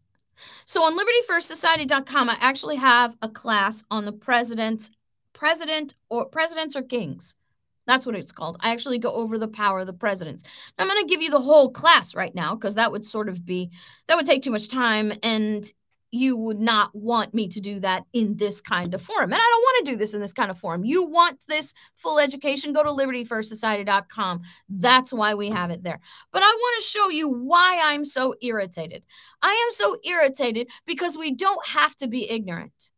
So 0.65 0.83
on 0.83 0.97
libertyfirstsociety.com, 0.97 2.29
I 2.29 2.37
actually 2.39 2.77
have 2.77 3.15
a 3.21 3.29
class 3.29 3.83
on 3.91 4.05
the 4.05 4.11
president's 4.11 4.89
president 5.33 5.95
or 6.09 6.25
presidents 6.25 6.75
or 6.75 6.81
kings. 6.81 7.35
That's 7.85 8.05
what 8.05 8.15
it's 8.15 8.31
called. 8.31 8.57
I 8.61 8.71
actually 8.71 8.99
go 8.99 9.11
over 9.13 9.37
the 9.37 9.47
power 9.47 9.79
of 9.79 9.87
the 9.87 9.93
presidents. 9.93 10.43
I'm 10.77 10.87
going 10.87 11.01
to 11.01 11.09
give 11.09 11.21
you 11.21 11.31
the 11.31 11.39
whole 11.39 11.69
class 11.71 12.15
right 12.15 12.33
now 12.33 12.55
because 12.55 12.75
that 12.75 12.91
would 12.91 13.05
sort 13.05 13.29
of 13.29 13.45
be 13.45 13.71
that 14.07 14.15
would 14.15 14.25
take 14.25 14.43
too 14.43 14.51
much 14.51 14.69
time 14.69 15.11
and 15.21 15.71
you 16.13 16.37
would 16.37 16.59
not 16.59 16.93
want 16.93 17.33
me 17.33 17.47
to 17.47 17.59
do 17.59 17.79
that 17.79 18.05
in 18.13 18.37
this 18.37 18.61
kind 18.61 18.93
of 18.93 19.01
forum. 19.01 19.33
And 19.33 19.41
I 19.41 19.49
don't 19.49 19.61
want 19.61 19.85
to 19.85 19.91
do 19.91 19.97
this 19.97 20.13
in 20.13 20.21
this 20.21 20.31
kind 20.31 20.51
of 20.51 20.59
forum. 20.59 20.85
You 20.85 21.07
want 21.07 21.43
this 21.47 21.73
full 21.95 22.19
education, 22.19 22.71
go 22.71 22.83
to 22.83 22.89
libertyfirstsociety.com. 22.89 24.41
That's 24.69 25.11
why 25.11 25.33
we 25.33 25.49
have 25.49 25.71
it 25.71 25.81
there. 25.81 25.99
But 26.31 26.43
I 26.43 26.45
want 26.45 26.83
to 26.83 26.87
show 26.87 27.09
you 27.09 27.29
why 27.29 27.79
I'm 27.81 28.05
so 28.05 28.35
irritated. 28.43 29.01
I 29.41 29.53
am 29.53 29.71
so 29.71 29.97
irritated 30.05 30.69
because 30.85 31.17
we 31.17 31.33
don't 31.33 31.65
have 31.65 31.95
to 31.95 32.07
be 32.07 32.29
ignorant. 32.29 32.92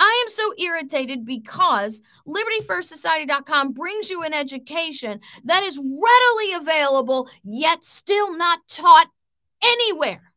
I 0.00 0.24
am 0.24 0.30
so 0.30 0.52
irritated 0.58 1.24
because 1.24 2.02
libertyfirstsociety.com 2.26 3.72
brings 3.72 4.10
you 4.10 4.22
an 4.22 4.34
education 4.34 5.20
that 5.44 5.62
is 5.62 5.78
readily 5.78 6.52
available, 6.54 7.28
yet 7.44 7.82
still 7.84 8.36
not 8.36 8.60
taught 8.68 9.08
anywhere. 9.62 10.32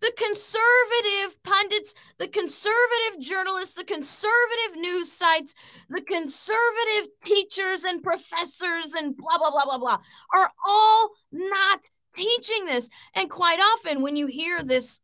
The 0.00 0.12
conservative 0.16 1.42
pundits, 1.42 1.94
the 2.18 2.28
conservative 2.28 3.20
journalists, 3.20 3.74
the 3.74 3.84
conservative 3.84 4.76
news 4.76 5.12
sites, 5.12 5.54
the 5.90 6.00
conservative 6.00 7.08
teachers 7.22 7.84
and 7.84 8.02
professors, 8.02 8.94
and 8.94 9.16
blah, 9.16 9.38
blah, 9.38 9.50
blah, 9.50 9.64
blah, 9.64 9.78
blah, 9.78 9.98
are 10.34 10.50
all 10.66 11.10
not 11.32 11.88
teaching 12.14 12.64
this. 12.64 12.88
And 13.14 13.28
quite 13.28 13.58
often, 13.58 14.00
when 14.00 14.16
you 14.16 14.26
hear 14.26 14.62
this 14.62 15.00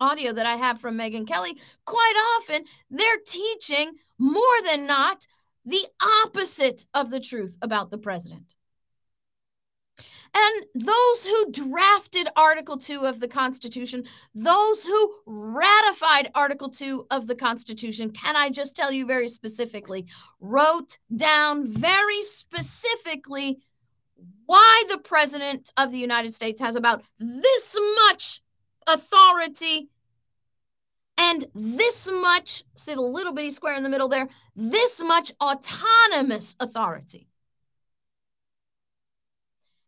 audio 0.00 0.32
that 0.32 0.46
I 0.46 0.56
have 0.56 0.80
from 0.80 0.96
Megyn 0.96 1.26
Kelly, 1.26 1.58
quite 1.84 2.38
often 2.38 2.64
they're 2.90 3.18
teaching 3.26 3.92
more 4.18 4.42
than 4.64 4.86
not 4.86 5.26
the 5.64 5.86
opposite 6.24 6.84
of 6.94 7.10
the 7.10 7.20
truth 7.20 7.58
about 7.62 7.90
the 7.90 7.98
president. 7.98 8.56
And 10.34 10.66
those 10.74 11.26
who 11.26 11.50
drafted 11.50 12.28
Article 12.36 12.76
2 12.76 13.06
of 13.06 13.20
the 13.20 13.28
Constitution, 13.28 14.04
those 14.34 14.84
who 14.84 15.14
ratified 15.26 16.30
Article 16.34 16.68
2 16.68 17.06
of 17.10 17.26
the 17.26 17.34
Constitution, 17.34 18.10
can 18.10 18.36
I 18.36 18.50
just 18.50 18.76
tell 18.76 18.92
you 18.92 19.06
very 19.06 19.28
specifically, 19.28 20.06
wrote 20.40 20.98
down 21.16 21.66
very 21.66 22.22
specifically 22.22 23.58
why 24.46 24.84
the 24.90 24.98
President 24.98 25.70
of 25.76 25.90
the 25.90 25.98
United 25.98 26.34
States 26.34 26.60
has 26.60 26.76
about 26.76 27.02
this 27.18 27.78
much 28.06 28.42
authority 28.88 29.88
and 31.18 31.44
this 31.54 32.08
much, 32.10 32.62
see 32.76 32.94
the 32.94 33.00
little 33.00 33.32
bitty 33.32 33.50
square 33.50 33.74
in 33.74 33.82
the 33.82 33.88
middle 33.88 34.08
there, 34.08 34.28
this 34.54 35.02
much 35.02 35.32
autonomous 35.40 36.54
authority. 36.60 37.28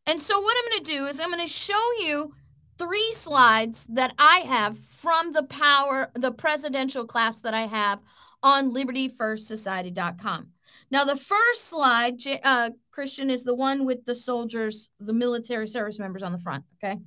And 0.06 0.20
so, 0.20 0.40
what 0.40 0.56
I'm 0.58 0.72
going 0.72 0.84
to 0.84 0.92
do 0.92 1.06
is 1.06 1.20
I'm 1.20 1.30
going 1.30 1.40
to 1.40 1.46
show 1.46 1.80
you 2.00 2.34
three 2.78 3.12
slides 3.12 3.86
that 3.90 4.12
I 4.18 4.38
have 4.38 4.76
from 4.88 5.32
the 5.32 5.44
power, 5.44 6.10
the 6.14 6.32
presidential 6.32 7.06
class 7.06 7.40
that 7.42 7.54
I 7.54 7.66
have 7.66 8.00
on 8.42 8.72
libertyfirstsociety.com. 8.74 10.48
Now, 10.90 11.04
the 11.04 11.16
first 11.16 11.66
slide, 11.66 12.20
uh, 12.42 12.70
Christian, 12.90 13.30
is 13.30 13.44
the 13.44 13.54
one 13.54 13.84
with 13.84 14.04
the 14.04 14.14
soldiers, 14.14 14.90
the 14.98 15.12
military 15.12 15.68
service 15.68 15.98
members 15.98 16.22
on 16.22 16.32
the 16.32 16.38
front. 16.38 16.64
Okay. 16.82 16.98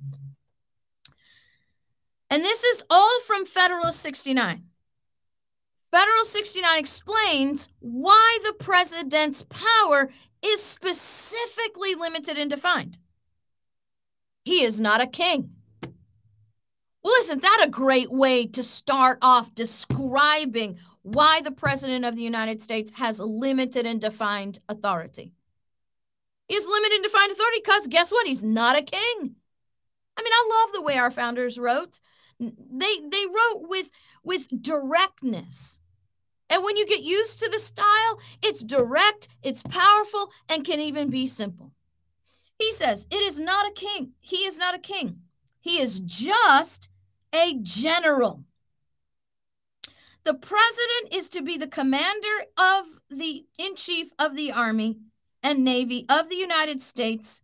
And 2.34 2.44
this 2.44 2.64
is 2.64 2.82
all 2.90 3.20
from 3.28 3.46
Federalist 3.46 4.00
69. 4.00 4.64
Federalist 5.92 6.32
69 6.32 6.78
explains 6.80 7.68
why 7.78 8.38
the 8.44 8.54
president's 8.54 9.42
power 9.42 10.10
is 10.44 10.60
specifically 10.60 11.94
limited 11.94 12.36
and 12.36 12.50
defined. 12.50 12.98
He 14.44 14.64
is 14.64 14.80
not 14.80 15.00
a 15.00 15.06
king. 15.06 15.50
Well, 17.04 17.14
isn't 17.20 17.42
that 17.42 17.62
a 17.64 17.70
great 17.70 18.10
way 18.10 18.48
to 18.48 18.64
start 18.64 19.18
off 19.22 19.54
describing 19.54 20.78
why 21.02 21.40
the 21.40 21.52
President 21.52 22.04
of 22.04 22.16
the 22.16 22.22
United 22.22 22.60
States 22.60 22.90
has 22.96 23.20
limited 23.20 23.86
and 23.86 24.00
defined 24.00 24.58
authority? 24.68 25.34
He 26.48 26.56
has 26.56 26.66
limited 26.66 26.96
and 26.96 27.04
defined 27.04 27.30
authority 27.30 27.60
because 27.62 27.86
guess 27.86 28.10
what? 28.10 28.26
He's 28.26 28.42
not 28.42 28.76
a 28.76 28.82
king. 28.82 29.36
I 30.16 30.22
mean, 30.22 30.32
I 30.32 30.48
love 30.50 30.72
the 30.72 30.82
way 30.82 30.98
our 30.98 31.12
founders 31.12 31.60
wrote. 31.60 32.00
They 32.38 33.00
they 33.10 33.26
wrote 33.26 33.68
with 33.68 33.90
with 34.22 34.48
directness. 34.60 35.80
And 36.50 36.62
when 36.62 36.76
you 36.76 36.86
get 36.86 37.02
used 37.02 37.40
to 37.40 37.48
the 37.50 37.58
style, 37.58 38.20
it's 38.42 38.62
direct, 38.62 39.28
it's 39.42 39.62
powerful, 39.62 40.30
and 40.48 40.64
can 40.64 40.78
even 40.78 41.08
be 41.10 41.26
simple. 41.26 41.72
He 42.58 42.70
says, 42.72 43.06
It 43.10 43.22
is 43.22 43.40
not 43.40 43.66
a 43.66 43.72
king. 43.72 44.12
He 44.20 44.44
is 44.44 44.58
not 44.58 44.74
a 44.74 44.78
king. 44.78 45.20
He 45.60 45.80
is 45.80 46.00
just 46.00 46.88
a 47.32 47.56
general. 47.62 48.44
The 50.24 50.34
president 50.34 51.12
is 51.12 51.28
to 51.30 51.42
be 51.42 51.58
the 51.58 51.66
commander 51.66 52.46
of 52.56 52.86
the 53.10 53.44
in 53.58 53.74
chief 53.74 54.10
of 54.18 54.36
the 54.36 54.52
Army 54.52 54.98
and 55.42 55.64
Navy 55.64 56.06
of 56.08 56.28
the 56.28 56.36
United 56.36 56.80
States. 56.80 57.42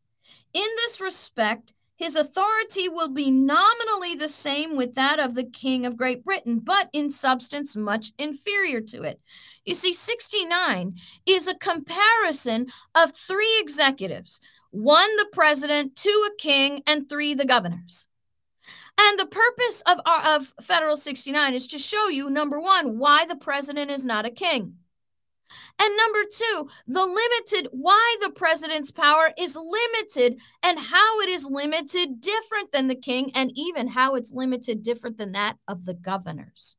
In 0.55 0.67
this 0.77 1.01
respect, 1.01 1.75
his 2.01 2.17
authority 2.17 2.89
will 2.89 3.11
be 3.11 3.31
nominally 3.31 4.15
the 4.15 4.27
same 4.27 4.75
with 4.75 4.95
that 4.95 5.21
of 5.21 5.35
the 5.35 5.45
King 5.45 5.85
of 5.85 5.99
Great 5.99 6.25
Britain, 6.25 6.59
but 6.59 6.89
in 6.95 7.11
substance 7.11 7.77
much 7.77 8.13
inferior 8.19 8.81
to 8.81 9.03
it. 9.03 9.21
You 9.67 9.75
see, 9.75 9.93
69 9.93 10.95
is 11.27 11.47
a 11.47 11.55
comparison 11.59 12.69
of 12.95 13.15
three 13.15 13.59
executives 13.61 14.41
one, 14.71 15.15
the 15.17 15.29
president, 15.31 15.95
two, 15.95 16.29
a 16.33 16.37
king, 16.41 16.83
and 16.87 17.07
three, 17.07 17.35
the 17.35 17.45
governors. 17.45 18.09
And 18.97 19.19
the 19.19 19.27
purpose 19.27 19.83
of, 19.83 20.01
of 20.07 20.55
Federal 20.63 20.97
69 20.97 21.53
is 21.53 21.67
to 21.67 21.79
show 21.79 22.09
you, 22.09 22.31
number 22.31 22.59
one, 22.59 22.99
why 22.99 23.27
the 23.27 23.37
president 23.37 23.91
is 23.91 24.07
not 24.07 24.25
a 24.25 24.31
king. 24.31 24.77
And 25.79 25.97
number 25.97 26.21
two, 26.31 26.69
the 26.87 27.05
limited, 27.05 27.69
why 27.73 28.17
the 28.23 28.33
president's 28.33 28.91
power 28.91 29.33
is 29.39 29.57
limited 29.57 30.41
and 30.63 30.79
how 30.79 31.21
it 31.21 31.29
is 31.29 31.49
limited 31.49 32.21
different 32.21 32.73
than 32.73 32.89
the 32.89 32.95
king, 32.95 33.31
and 33.35 33.51
even 33.55 33.89
how 33.89 34.15
it's 34.15 34.33
limited 34.33 34.83
different 34.83 35.19
than 35.19 35.33
that 35.33 35.57
of 35.69 35.85
the 35.85 35.95
governors. 35.95 36.77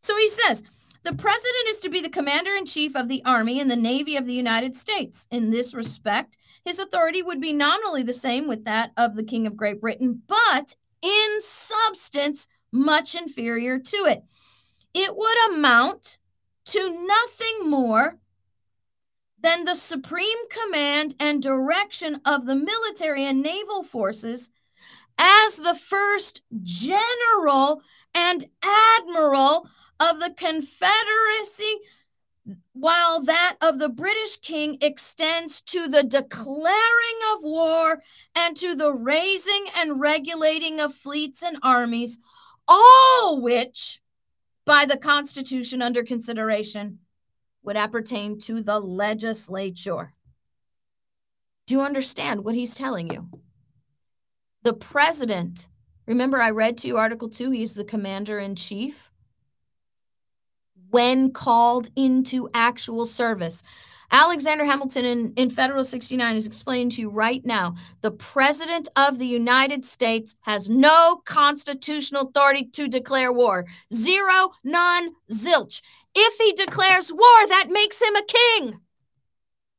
So 0.00 0.16
he 0.16 0.28
says, 0.28 0.62
the 1.04 1.14
president 1.14 1.68
is 1.68 1.80
to 1.80 1.90
be 1.90 2.00
the 2.00 2.08
commander 2.08 2.54
in 2.54 2.64
chief 2.64 2.94
of 2.94 3.08
the 3.08 3.22
Army 3.24 3.60
and 3.60 3.70
the 3.70 3.76
Navy 3.76 4.16
of 4.16 4.24
the 4.24 4.34
United 4.34 4.76
States. 4.76 5.26
In 5.30 5.50
this 5.50 5.74
respect, 5.74 6.36
his 6.64 6.78
authority 6.78 7.22
would 7.22 7.40
be 7.40 7.52
nominally 7.52 8.04
the 8.04 8.12
same 8.12 8.46
with 8.46 8.64
that 8.64 8.92
of 8.96 9.16
the 9.16 9.24
King 9.24 9.46
of 9.46 9.56
Great 9.56 9.80
Britain, 9.80 10.22
but 10.28 10.76
in 11.02 11.40
substance, 11.40 12.46
much 12.70 13.14
inferior 13.16 13.78
to 13.80 13.96
it. 14.06 14.22
It 14.94 15.16
would 15.16 15.50
amount 15.50 16.18
to 16.66 17.06
nothing 17.06 17.68
more 17.70 18.18
than 19.40 19.64
the 19.64 19.74
supreme 19.74 20.48
command 20.48 21.14
and 21.18 21.42
direction 21.42 22.20
of 22.24 22.46
the 22.46 22.54
military 22.54 23.24
and 23.24 23.42
naval 23.42 23.82
forces 23.82 24.50
as 25.18 25.56
the 25.56 25.74
first 25.74 26.42
general 26.62 27.82
and 28.14 28.44
admiral 28.62 29.68
of 30.00 30.18
the 30.20 30.34
Confederacy, 30.36 31.78
while 32.72 33.22
that 33.22 33.56
of 33.60 33.78
the 33.78 33.88
British 33.88 34.38
king 34.38 34.78
extends 34.80 35.60
to 35.62 35.86
the 35.88 36.02
declaring 36.02 37.20
of 37.34 37.44
war 37.44 38.02
and 38.34 38.56
to 38.56 38.74
the 38.74 38.92
raising 38.92 39.66
and 39.76 40.00
regulating 40.00 40.80
of 40.80 40.94
fleets 40.94 41.42
and 41.42 41.56
armies, 41.62 42.18
all 42.66 43.40
which 43.40 44.01
by 44.64 44.84
the 44.84 44.96
Constitution 44.96 45.82
under 45.82 46.02
consideration 46.02 46.98
would 47.62 47.76
appertain 47.76 48.38
to 48.40 48.62
the 48.62 48.78
legislature. 48.78 50.12
Do 51.66 51.74
you 51.74 51.80
understand 51.80 52.44
what 52.44 52.54
he's 52.54 52.74
telling 52.74 53.10
you? 53.10 53.28
The 54.62 54.74
president, 54.74 55.68
remember 56.06 56.40
I 56.40 56.50
read 56.50 56.78
to 56.78 56.88
you 56.88 56.96
Article 56.96 57.28
2, 57.28 57.50
he's 57.50 57.74
the 57.74 57.84
commander 57.84 58.38
in 58.38 58.56
chief. 58.56 59.10
When 60.90 61.32
called 61.32 61.88
into 61.96 62.50
actual 62.52 63.06
service, 63.06 63.62
Alexander 64.12 64.66
Hamilton 64.66 65.06
in, 65.06 65.32
in 65.36 65.50
Federal 65.50 65.82
69 65.82 66.36
is 66.36 66.46
explaining 66.46 66.90
to 66.90 67.00
you 67.00 67.08
right 67.08 67.44
now 67.46 67.74
the 68.02 68.10
President 68.10 68.88
of 68.94 69.18
the 69.18 69.26
United 69.26 69.86
States 69.86 70.36
has 70.42 70.68
no 70.68 71.22
constitutional 71.24 72.28
authority 72.28 72.64
to 72.64 72.88
declare 72.88 73.32
war. 73.32 73.64
Zero, 73.92 74.52
none, 74.62 75.14
zilch. 75.30 75.80
If 76.14 76.38
he 76.38 76.52
declares 76.52 77.10
war, 77.10 77.48
that 77.48 77.68
makes 77.70 78.02
him 78.02 78.14
a 78.14 78.22
king. 78.22 78.80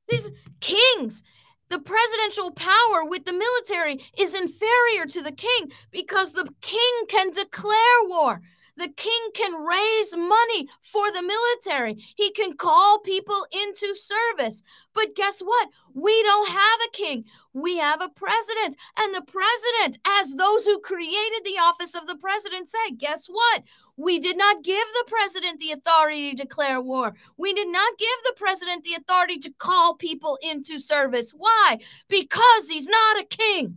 These 0.07 0.31
kings, 0.59 1.21
the 1.69 1.79
presidential 1.79 2.51
power 2.51 3.05
with 3.05 3.25
the 3.25 3.33
military 3.33 4.03
is 4.17 4.33
inferior 4.33 5.05
to 5.05 5.21
the 5.21 5.31
king 5.31 5.71
because 5.91 6.31
the 6.31 6.51
king 6.61 7.05
can 7.07 7.29
declare 7.29 8.03
war. 8.05 8.41
The 8.75 8.89
king 8.89 9.29
can 9.35 9.63
raise 9.63 10.15
money 10.17 10.67
for 10.81 11.11
the 11.11 11.21
military. 11.21 11.95
He 12.15 12.31
can 12.31 12.57
call 12.57 12.99
people 12.99 13.45
into 13.51 13.93
service. 13.93 14.63
But 14.93 15.15
guess 15.15 15.41
what? 15.41 15.69
We 15.93 16.23
don't 16.23 16.49
have 16.49 16.79
a 16.87 16.91
king. 16.91 17.25
We 17.53 17.77
have 17.77 18.01
a 18.01 18.09
president. 18.09 18.75
And 18.97 19.13
the 19.13 19.21
president, 19.21 19.99
as 20.05 20.33
those 20.33 20.65
who 20.65 20.79
created 20.79 21.43
the 21.45 21.59
office 21.61 21.93
of 21.93 22.07
the 22.07 22.17
president 22.17 22.67
say, 22.69 22.91
guess 22.97 23.27
what? 23.27 23.63
We 23.95 24.17
did 24.19 24.37
not 24.37 24.63
give 24.63 24.87
the 24.93 25.05
president 25.07 25.59
the 25.59 25.71
authority 25.71 26.31
to 26.31 26.35
declare 26.35 26.81
war. 26.81 27.13
We 27.37 27.53
did 27.53 27.67
not 27.67 27.97
give 27.99 28.09
the 28.23 28.33
president 28.35 28.83
the 28.83 28.95
authority 28.95 29.37
to 29.37 29.53
call 29.59 29.95
people 29.95 30.39
into 30.41 30.79
service. 30.79 31.31
Why? 31.31 31.77
Because 32.07 32.69
he's 32.69 32.87
not 32.87 33.21
a 33.21 33.25
king. 33.25 33.75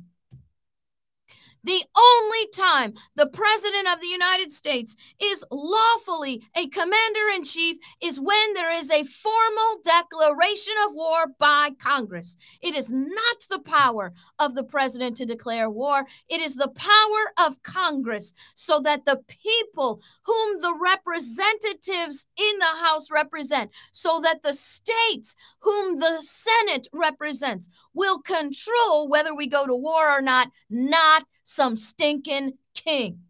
The 1.67 1.83
only 1.99 2.47
time 2.55 2.95
the 3.17 3.27
President 3.27 3.89
of 3.93 4.01
the 4.01 4.07
United 4.07 4.53
States 4.53 4.95
is 5.21 5.45
lawfully 5.51 6.45
a 6.57 6.69
commander 6.69 7.29
in 7.35 7.43
chief 7.43 7.77
is 8.01 8.21
when 8.21 8.55
there 8.55 8.71
is 8.71 8.89
a 8.89 9.03
formal 9.03 9.81
declaration 9.83 10.75
of 10.87 10.95
war 10.95 11.27
by 11.41 11.71
Congress. 11.81 12.37
It 12.63 12.77
is 12.77 12.93
not 12.93 13.47
the 13.51 13.59
power 13.59 14.13
of 14.39 14.55
the 14.55 14.63
President 14.63 15.17
to 15.17 15.27
declare 15.27 15.69
war, 15.69 16.07
it 16.29 16.41
is 16.41 16.55
the 16.55 16.69
power 16.69 17.49
of 17.49 17.61
Congress 17.65 18.33
so 18.55 18.79
that 18.81 19.05
the 19.05 19.23
people 19.27 20.01
whom 20.25 20.61
the 20.61 20.75
representatives 20.81 22.29
in 22.37 22.59
the 22.61 22.77
House 22.77 23.11
represent, 23.11 23.73
so 23.91 24.21
that 24.23 24.45
the 24.45 24.55
states 24.55 25.35
whom 25.59 25.99
the 25.99 26.19
Senate 26.21 26.87
represents 26.93 27.69
will 27.93 28.21
control 28.21 29.09
whether 29.09 29.35
we 29.35 29.49
go 29.49 29.67
to 29.67 29.75
war 29.75 30.09
or 30.09 30.23
not, 30.23 30.53
not 30.71 31.25
some 31.49 31.77
stinking 31.77 32.55
king. 32.75 33.21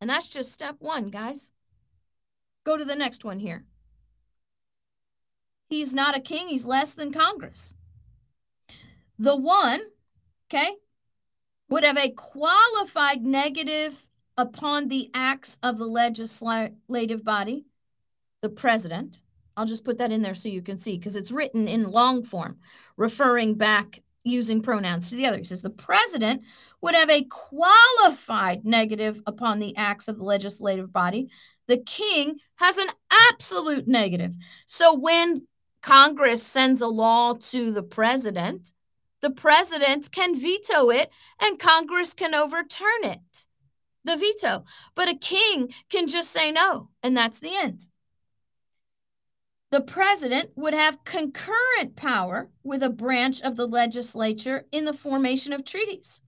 And 0.00 0.08
that's 0.08 0.28
just 0.28 0.50
step 0.50 0.76
one, 0.78 1.10
guys. 1.10 1.50
Go 2.64 2.78
to 2.78 2.86
the 2.86 2.96
next 2.96 3.22
one 3.22 3.38
here. 3.38 3.64
He's 5.68 5.92
not 5.92 6.16
a 6.16 6.20
king, 6.20 6.48
he's 6.48 6.66
less 6.66 6.94
than 6.94 7.12
Congress. 7.12 7.74
The 9.18 9.36
one, 9.36 9.82
okay, 10.48 10.70
would 11.68 11.84
have 11.84 11.98
a 11.98 12.12
qualified 12.12 13.22
negative 13.22 14.08
upon 14.38 14.88
the 14.88 15.10
acts 15.12 15.58
of 15.62 15.76
the 15.76 15.86
legislative 15.86 17.24
body, 17.24 17.66
the 18.40 18.48
president. 18.48 19.20
I'll 19.54 19.66
just 19.66 19.84
put 19.84 19.98
that 19.98 20.12
in 20.12 20.22
there 20.22 20.34
so 20.34 20.48
you 20.48 20.62
can 20.62 20.78
see 20.78 20.96
because 20.96 21.16
it's 21.16 21.32
written 21.32 21.68
in 21.68 21.90
long 21.90 22.22
form, 22.22 22.56
referring 22.96 23.54
back 23.54 24.00
using 24.26 24.60
pronouns 24.60 25.10
to 25.10 25.16
the 25.16 25.26
other. 25.26 25.38
He 25.38 25.44
says 25.44 25.62
the 25.62 25.70
president 25.70 26.42
would 26.80 26.94
have 26.94 27.10
a 27.10 27.24
qualified 27.24 28.64
negative 28.64 29.22
upon 29.26 29.58
the 29.58 29.76
acts 29.76 30.08
of 30.08 30.18
the 30.18 30.24
legislative 30.24 30.92
body. 30.92 31.30
The 31.68 31.78
king 31.78 32.38
has 32.56 32.78
an 32.78 32.88
absolute 33.30 33.86
negative. 33.86 34.32
So 34.66 34.94
when 34.94 35.46
Congress 35.80 36.42
sends 36.42 36.80
a 36.80 36.88
law 36.88 37.34
to 37.34 37.72
the 37.72 37.82
president, 37.82 38.72
the 39.22 39.30
president 39.30 40.10
can 40.10 40.38
veto 40.38 40.90
it 40.90 41.10
and 41.40 41.58
Congress 41.58 42.12
can 42.12 42.34
overturn 42.34 43.04
it. 43.04 43.46
The 44.04 44.16
veto. 44.16 44.64
But 44.94 45.08
a 45.08 45.16
king 45.16 45.72
can 45.90 46.06
just 46.06 46.30
say 46.30 46.52
no, 46.52 46.90
and 47.02 47.16
that's 47.16 47.40
the 47.40 47.56
end 47.56 47.86
the 49.70 49.80
president 49.80 50.50
would 50.54 50.74
have 50.74 51.04
concurrent 51.04 51.96
power 51.96 52.48
with 52.62 52.82
a 52.82 52.90
branch 52.90 53.42
of 53.42 53.56
the 53.56 53.66
legislature 53.66 54.64
in 54.70 54.84
the 54.84 54.92
formation 54.92 55.52
of 55.52 55.64
treaties, 55.64 56.22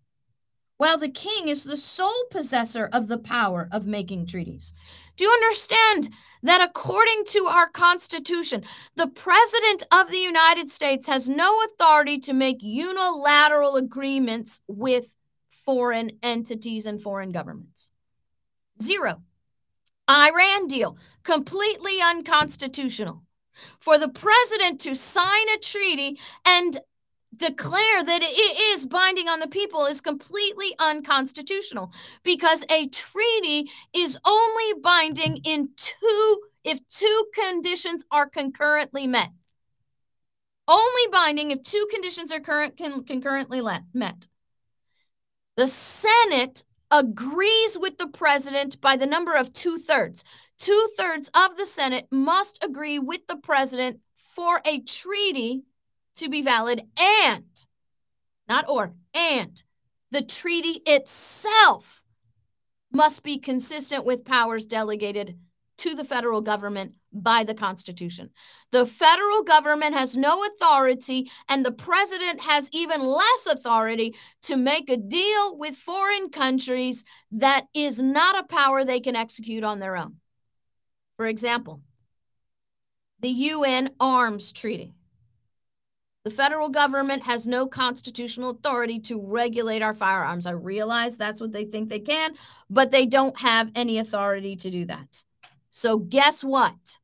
while 0.76 0.98
the 0.98 1.08
king 1.08 1.48
is 1.48 1.64
the 1.64 1.76
sole 1.76 2.24
possessor 2.30 2.88
of 2.92 3.06
the 3.06 3.18
power 3.18 3.68
of 3.70 3.86
making 3.86 4.26
treaties. 4.26 4.72
Do 5.16 5.24
you 5.24 5.30
understand 5.30 6.10
that 6.42 6.60
according 6.60 7.24
to 7.28 7.46
our 7.46 7.68
Constitution, 7.68 8.64
the 8.96 9.08
President 9.08 9.84
of 9.92 10.10
the 10.10 10.18
United 10.18 10.68
States 10.68 11.06
has 11.06 11.28
no 11.28 11.62
authority 11.64 12.18
to 12.20 12.32
make 12.32 12.58
unilateral 12.60 13.76
agreements 13.76 14.60
with 14.66 15.14
foreign 15.48 16.10
entities 16.22 16.86
and 16.86 17.00
foreign 17.00 17.30
governments? 17.30 17.92
Zero. 18.82 19.22
Iran 20.08 20.68
deal, 20.68 20.96
completely 21.22 22.00
unconstitutional 22.00 23.22
for 23.80 23.98
the 23.98 24.08
president 24.08 24.80
to 24.80 24.94
sign 24.94 25.48
a 25.54 25.58
treaty 25.58 26.18
and 26.46 26.80
declare 27.36 28.02
that 28.04 28.22
it 28.22 28.74
is 28.74 28.86
binding 28.86 29.28
on 29.28 29.40
the 29.40 29.48
people 29.48 29.86
is 29.86 30.00
completely 30.00 30.74
unconstitutional 30.78 31.92
because 32.24 32.64
a 32.70 32.88
treaty 32.88 33.70
is 33.94 34.18
only 34.24 34.80
binding 34.80 35.36
in 35.44 35.68
two 35.76 36.40
if 36.64 36.80
two 36.88 37.24
conditions 37.34 38.04
are 38.10 38.28
concurrently 38.28 39.06
met. 39.06 39.30
Only 40.66 41.06
binding 41.10 41.50
if 41.50 41.62
two 41.62 41.86
conditions 41.90 42.30
are 42.32 42.40
current 42.40 42.76
con- 42.76 43.04
concurrently 43.04 43.62
met. 43.94 44.28
The 45.56 45.68
senate 45.68 46.64
agrees 46.90 47.78
with 47.78 47.98
the 47.98 48.08
president 48.08 48.80
by 48.80 48.96
the 48.96 49.06
number 49.06 49.34
of 49.34 49.52
two 49.52 49.78
thirds. 49.78 50.24
Two 50.58 50.88
thirds 50.96 51.30
of 51.34 51.56
the 51.56 51.66
Senate 51.66 52.06
must 52.10 52.64
agree 52.64 52.98
with 52.98 53.26
the 53.26 53.36
president 53.36 54.00
for 54.14 54.60
a 54.64 54.80
treaty 54.80 55.62
to 56.16 56.28
be 56.28 56.42
valid 56.42 56.82
and, 56.98 57.66
not 58.48 58.68
or, 58.68 58.92
and 59.14 59.62
the 60.10 60.22
treaty 60.22 60.80
itself 60.86 62.02
must 62.92 63.22
be 63.22 63.38
consistent 63.38 64.04
with 64.04 64.24
powers 64.24 64.66
delegated 64.66 65.38
to 65.78 65.94
the 65.94 66.04
federal 66.04 66.40
government 66.40 66.94
by 67.12 67.44
the 67.44 67.54
Constitution. 67.54 68.30
The 68.70 68.86
federal 68.86 69.42
government 69.42 69.96
has 69.96 70.16
no 70.16 70.44
authority, 70.44 71.30
and 71.48 71.64
the 71.64 71.72
president 71.72 72.42
has 72.42 72.68
even 72.72 73.00
less 73.00 73.46
authority 73.50 74.14
to 74.42 74.56
make 74.56 74.90
a 74.90 74.96
deal 74.96 75.56
with 75.56 75.76
foreign 75.76 76.30
countries 76.30 77.04
that 77.32 77.66
is 77.74 78.02
not 78.02 78.38
a 78.38 78.46
power 78.46 78.84
they 78.84 79.00
can 79.00 79.16
execute 79.16 79.64
on 79.64 79.78
their 79.78 79.96
own. 79.96 80.16
For 81.16 81.26
example, 81.26 81.80
the 83.20 83.28
UN 83.28 83.90
Arms 83.98 84.52
Treaty. 84.52 84.94
The 86.24 86.30
federal 86.30 86.68
government 86.68 87.22
has 87.22 87.46
no 87.46 87.66
constitutional 87.66 88.50
authority 88.50 89.00
to 89.00 89.20
regulate 89.20 89.82
our 89.82 89.94
firearms. 89.94 90.46
I 90.46 90.50
realize 90.50 91.16
that's 91.16 91.40
what 91.40 91.52
they 91.52 91.64
think 91.64 91.88
they 91.88 92.00
can, 92.00 92.34
but 92.68 92.90
they 92.90 93.06
don't 93.06 93.38
have 93.38 93.72
any 93.74 93.98
authority 93.98 94.54
to 94.56 94.70
do 94.70 94.84
that. 94.86 95.22
So, 95.78 95.96
guess 95.96 96.42
what? 96.42 96.98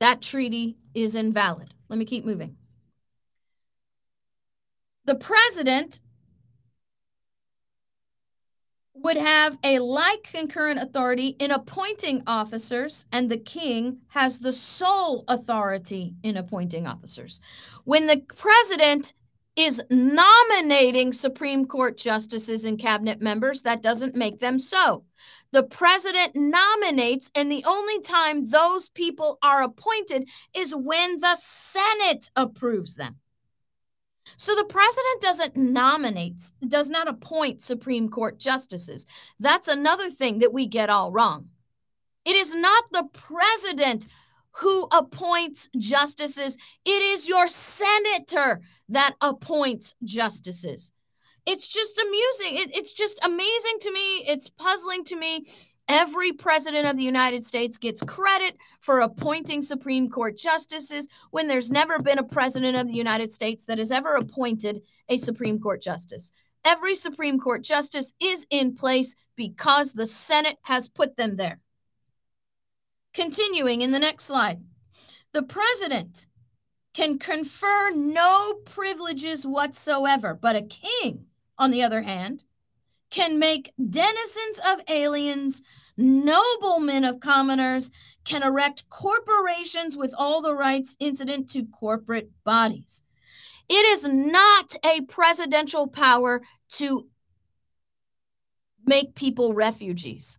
That 0.00 0.20
treaty 0.20 0.76
is 0.92 1.14
invalid. 1.14 1.72
Let 1.88 1.98
me 1.98 2.04
keep 2.04 2.26
moving. 2.26 2.58
The 5.06 5.14
president 5.14 6.00
would 8.92 9.16
have 9.16 9.56
a 9.64 9.78
like 9.78 10.24
concurrent 10.24 10.78
authority 10.78 11.28
in 11.38 11.52
appointing 11.52 12.22
officers, 12.26 13.06
and 13.12 13.30
the 13.30 13.38
king 13.38 14.00
has 14.08 14.38
the 14.38 14.52
sole 14.52 15.24
authority 15.28 16.16
in 16.22 16.36
appointing 16.36 16.86
officers. 16.86 17.40
When 17.84 18.08
the 18.08 18.20
president 18.36 19.14
is 19.56 19.82
nominating 19.88 21.14
Supreme 21.14 21.64
Court 21.64 21.96
justices 21.96 22.66
and 22.66 22.78
cabinet 22.78 23.22
members, 23.22 23.62
that 23.62 23.80
doesn't 23.80 24.14
make 24.14 24.38
them 24.38 24.58
so. 24.58 25.04
The 25.56 25.62
president 25.62 26.36
nominates, 26.36 27.30
and 27.34 27.50
the 27.50 27.64
only 27.64 27.98
time 28.02 28.50
those 28.50 28.90
people 28.90 29.38
are 29.42 29.62
appointed 29.62 30.28
is 30.54 30.76
when 30.76 31.18
the 31.20 31.34
Senate 31.34 32.28
approves 32.36 32.96
them. 32.96 33.16
So 34.36 34.54
the 34.54 34.66
president 34.66 35.22
doesn't 35.22 35.56
nominate, 35.56 36.52
does 36.68 36.90
not 36.90 37.08
appoint 37.08 37.62
Supreme 37.62 38.10
Court 38.10 38.38
justices. 38.38 39.06
That's 39.40 39.66
another 39.66 40.10
thing 40.10 40.40
that 40.40 40.52
we 40.52 40.66
get 40.66 40.90
all 40.90 41.10
wrong. 41.10 41.48
It 42.26 42.36
is 42.36 42.54
not 42.54 42.84
the 42.92 43.08
president 43.14 44.08
who 44.58 44.86
appoints 44.92 45.70
justices, 45.78 46.58
it 46.84 47.02
is 47.02 47.30
your 47.30 47.46
senator 47.46 48.60
that 48.90 49.14
appoints 49.22 49.94
justices. 50.04 50.92
It's 51.46 51.68
just 51.68 51.98
amusing. 51.98 52.56
It, 52.56 52.76
it's 52.76 52.92
just 52.92 53.18
amazing 53.24 53.78
to 53.80 53.92
me. 53.92 54.24
It's 54.26 54.50
puzzling 54.50 55.04
to 55.04 55.16
me 55.16 55.46
Every 55.88 56.32
president 56.32 56.88
of 56.88 56.96
the 56.96 57.04
United 57.04 57.44
States 57.44 57.78
gets 57.78 58.02
credit 58.02 58.56
for 58.80 59.00
appointing 59.00 59.62
Supreme 59.62 60.10
Court 60.10 60.36
justices 60.36 61.06
when 61.30 61.46
there's 61.46 61.70
never 61.70 62.00
been 62.00 62.18
a 62.18 62.24
president 62.24 62.76
of 62.76 62.88
the 62.88 62.94
United 62.94 63.30
States 63.30 63.66
that 63.66 63.78
has 63.78 63.92
ever 63.92 64.16
appointed 64.16 64.82
a 65.08 65.16
Supreme 65.16 65.60
Court 65.60 65.80
justice. 65.80 66.32
Every 66.64 66.96
Supreme 66.96 67.38
Court 67.38 67.62
justice 67.62 68.14
is 68.18 68.48
in 68.50 68.74
place 68.74 69.14
because 69.36 69.92
the 69.92 70.08
Senate 70.08 70.56
has 70.62 70.88
put 70.88 71.16
them 71.16 71.36
there. 71.36 71.60
Continuing 73.14 73.82
in 73.82 73.92
the 73.92 74.00
next 74.00 74.24
slide, 74.24 74.60
the 75.32 75.44
president 75.44 76.26
can 76.94 77.16
confer 77.20 77.92
no 77.94 78.54
privileges 78.64 79.46
whatsoever, 79.46 80.34
but 80.34 80.56
a 80.56 80.62
king, 80.62 81.26
on 81.58 81.70
the 81.70 81.82
other 81.82 82.02
hand, 82.02 82.44
can 83.10 83.38
make 83.38 83.72
denizens 83.78 84.60
of 84.66 84.80
aliens, 84.88 85.62
noblemen 85.96 87.04
of 87.04 87.20
commoners, 87.20 87.90
can 88.24 88.42
erect 88.42 88.88
corporations 88.90 89.96
with 89.96 90.12
all 90.18 90.42
the 90.42 90.54
rights 90.54 90.96
incident 90.98 91.48
to 91.50 91.64
corporate 91.66 92.30
bodies. 92.44 93.02
It 93.68 93.84
is 93.86 94.06
not 94.06 94.74
a 94.84 95.02
presidential 95.02 95.88
power 95.88 96.42
to 96.74 97.08
make 98.84 99.14
people 99.14 99.54
refugees. 99.54 100.38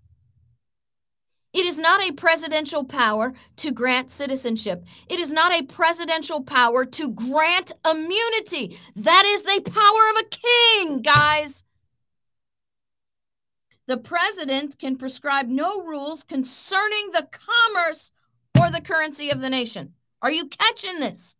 It 1.57 1.65
is 1.65 1.79
not 1.79 2.03
a 2.03 2.13
presidential 2.13 2.83
power 2.83 3.33
to 3.55 3.71
grant 3.71 4.11
citizenship. 4.11 4.85
It 5.09 5.19
is 5.19 5.33
not 5.33 5.51
a 5.51 5.63
presidential 5.63 6.39
power 6.39 6.85
to 6.85 7.09
grant 7.09 7.71
immunity. 7.83 8.77
That 8.95 9.25
is 9.25 9.41
the 9.41 9.61
power 9.61 10.09
of 10.11 10.17
a 10.21 10.29
king, 10.29 11.01
guys. 11.01 11.63
The 13.87 13.97
president 13.97 14.77
can 14.77 14.97
prescribe 14.97 15.47
no 15.47 15.81
rules 15.81 16.21
concerning 16.21 17.09
the 17.11 17.27
commerce 17.31 18.11
or 18.59 18.69
the 18.69 18.81
currency 18.81 19.31
of 19.31 19.41
the 19.41 19.49
nation. 19.49 19.93
Are 20.21 20.31
you 20.31 20.45
catching 20.45 20.99
this? 20.99 21.37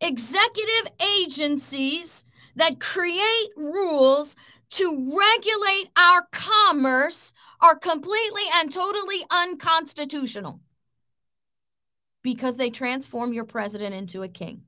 Executive 0.00 0.92
agencies 1.20 2.24
that 2.56 2.80
create 2.80 3.50
rules 3.56 4.36
to 4.70 5.16
regulate 5.16 5.90
our 5.96 6.26
commerce 6.32 7.32
are 7.60 7.76
completely 7.76 8.42
and 8.54 8.72
totally 8.72 9.24
unconstitutional 9.30 10.60
because 12.22 12.56
they 12.56 12.70
transform 12.70 13.32
your 13.32 13.44
president 13.44 13.94
into 13.94 14.22
a 14.22 14.28
king. 14.28 14.62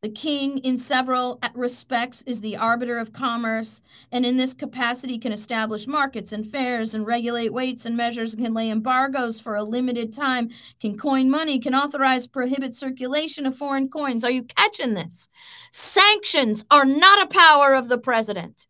The 0.00 0.08
king, 0.08 0.58
in 0.58 0.78
several 0.78 1.40
respects, 1.54 2.22
is 2.22 2.40
the 2.40 2.56
arbiter 2.56 2.98
of 2.98 3.12
commerce, 3.12 3.82
and 4.12 4.24
in 4.24 4.36
this 4.36 4.54
capacity 4.54 5.18
can 5.18 5.32
establish 5.32 5.88
markets 5.88 6.32
and 6.32 6.46
fairs 6.46 6.94
and 6.94 7.04
regulate 7.04 7.52
weights 7.52 7.84
and 7.84 7.96
measures, 7.96 8.36
can 8.36 8.54
lay 8.54 8.70
embargoes 8.70 9.40
for 9.40 9.56
a 9.56 9.64
limited 9.64 10.12
time, 10.12 10.50
can 10.80 10.96
coin 10.96 11.28
money, 11.28 11.58
can 11.58 11.74
authorize, 11.74 12.28
prohibit 12.28 12.74
circulation 12.74 13.44
of 13.44 13.56
foreign 13.56 13.88
coins. 13.88 14.24
Are 14.24 14.30
you 14.30 14.44
catching 14.44 14.94
this? 14.94 15.28
Sanctions 15.72 16.64
are 16.70 16.84
not 16.84 17.20
a 17.20 17.26
power 17.26 17.74
of 17.74 17.88
the 17.88 17.98
president. 17.98 18.68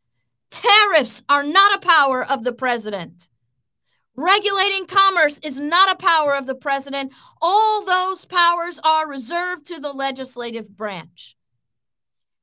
Tariffs 0.49 1.25
are 1.29 1.45
not 1.45 1.75
a 1.77 1.87
power 1.87 2.25
of 2.25 2.43
the 2.43 2.55
president. 2.55 3.29
Regulating 4.21 4.85
commerce 4.85 5.39
is 5.45 5.61
not 5.61 5.93
a 5.93 5.95
power 5.95 6.35
of 6.35 6.47
the 6.47 6.57
president. 6.57 7.13
All 7.41 7.85
those 7.85 8.25
powers 8.25 8.81
are 8.83 9.07
reserved 9.07 9.67
to 9.67 9.79
the 9.79 9.93
legislative 9.93 10.77
branch. 10.77 11.37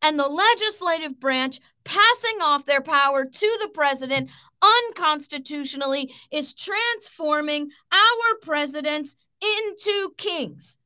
And 0.02 0.18
the 0.18 0.30
legislative 0.30 1.20
branch 1.20 1.60
passing 1.84 2.42
off 2.42 2.66
their 2.66 2.80
power 2.80 3.26
to 3.26 3.60
the 3.62 3.68
president 3.74 4.32
unconstitutionally 4.62 6.14
is 6.32 6.54
transforming 6.54 7.72
our 7.92 8.38
presidents 8.42 9.18
into 9.42 10.14
kings. 10.18 10.78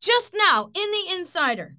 Just 0.00 0.34
now 0.36 0.70
in 0.74 0.90
the 0.90 1.14
insider, 1.16 1.76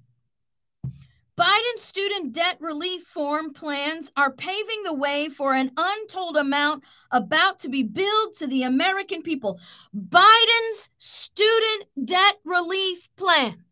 Biden's 1.40 1.80
student 1.80 2.32
debt 2.32 2.58
relief 2.60 3.04
form 3.04 3.54
plans 3.54 4.12
are 4.14 4.30
paving 4.30 4.82
the 4.84 4.92
way 4.92 5.30
for 5.30 5.54
an 5.54 5.70
untold 5.74 6.36
amount 6.36 6.84
about 7.10 7.58
to 7.60 7.70
be 7.70 7.82
billed 7.82 8.34
to 8.36 8.46
the 8.46 8.64
American 8.64 9.22
people. 9.22 9.58
Biden's 9.96 10.90
student 10.98 11.86
debt 12.04 12.34
relief 12.44 13.08
plan. 13.16 13.64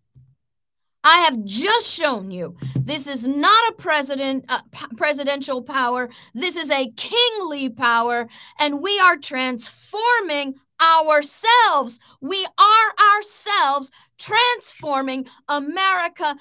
I 1.05 1.19
have 1.19 1.45
just 1.45 1.93
shown 1.93 2.31
you 2.31 2.57
this 2.75 3.07
is 3.07 3.29
not 3.29 3.69
a 3.69 3.75
president 3.75 4.47
uh, 4.49 4.63
p- 4.73 4.97
presidential 4.97 5.63
power. 5.63 6.09
This 6.33 6.57
is 6.57 6.71
a 6.71 6.91
kingly 6.97 7.69
power 7.69 8.29
and 8.59 8.81
we 8.81 8.99
are 8.99 9.19
transforming 9.19 10.55
ourselves. 10.81 12.01
We 12.21 12.47
are 12.59 13.17
ourselves 13.17 13.91
transforming 14.19 15.27
America 15.49 16.37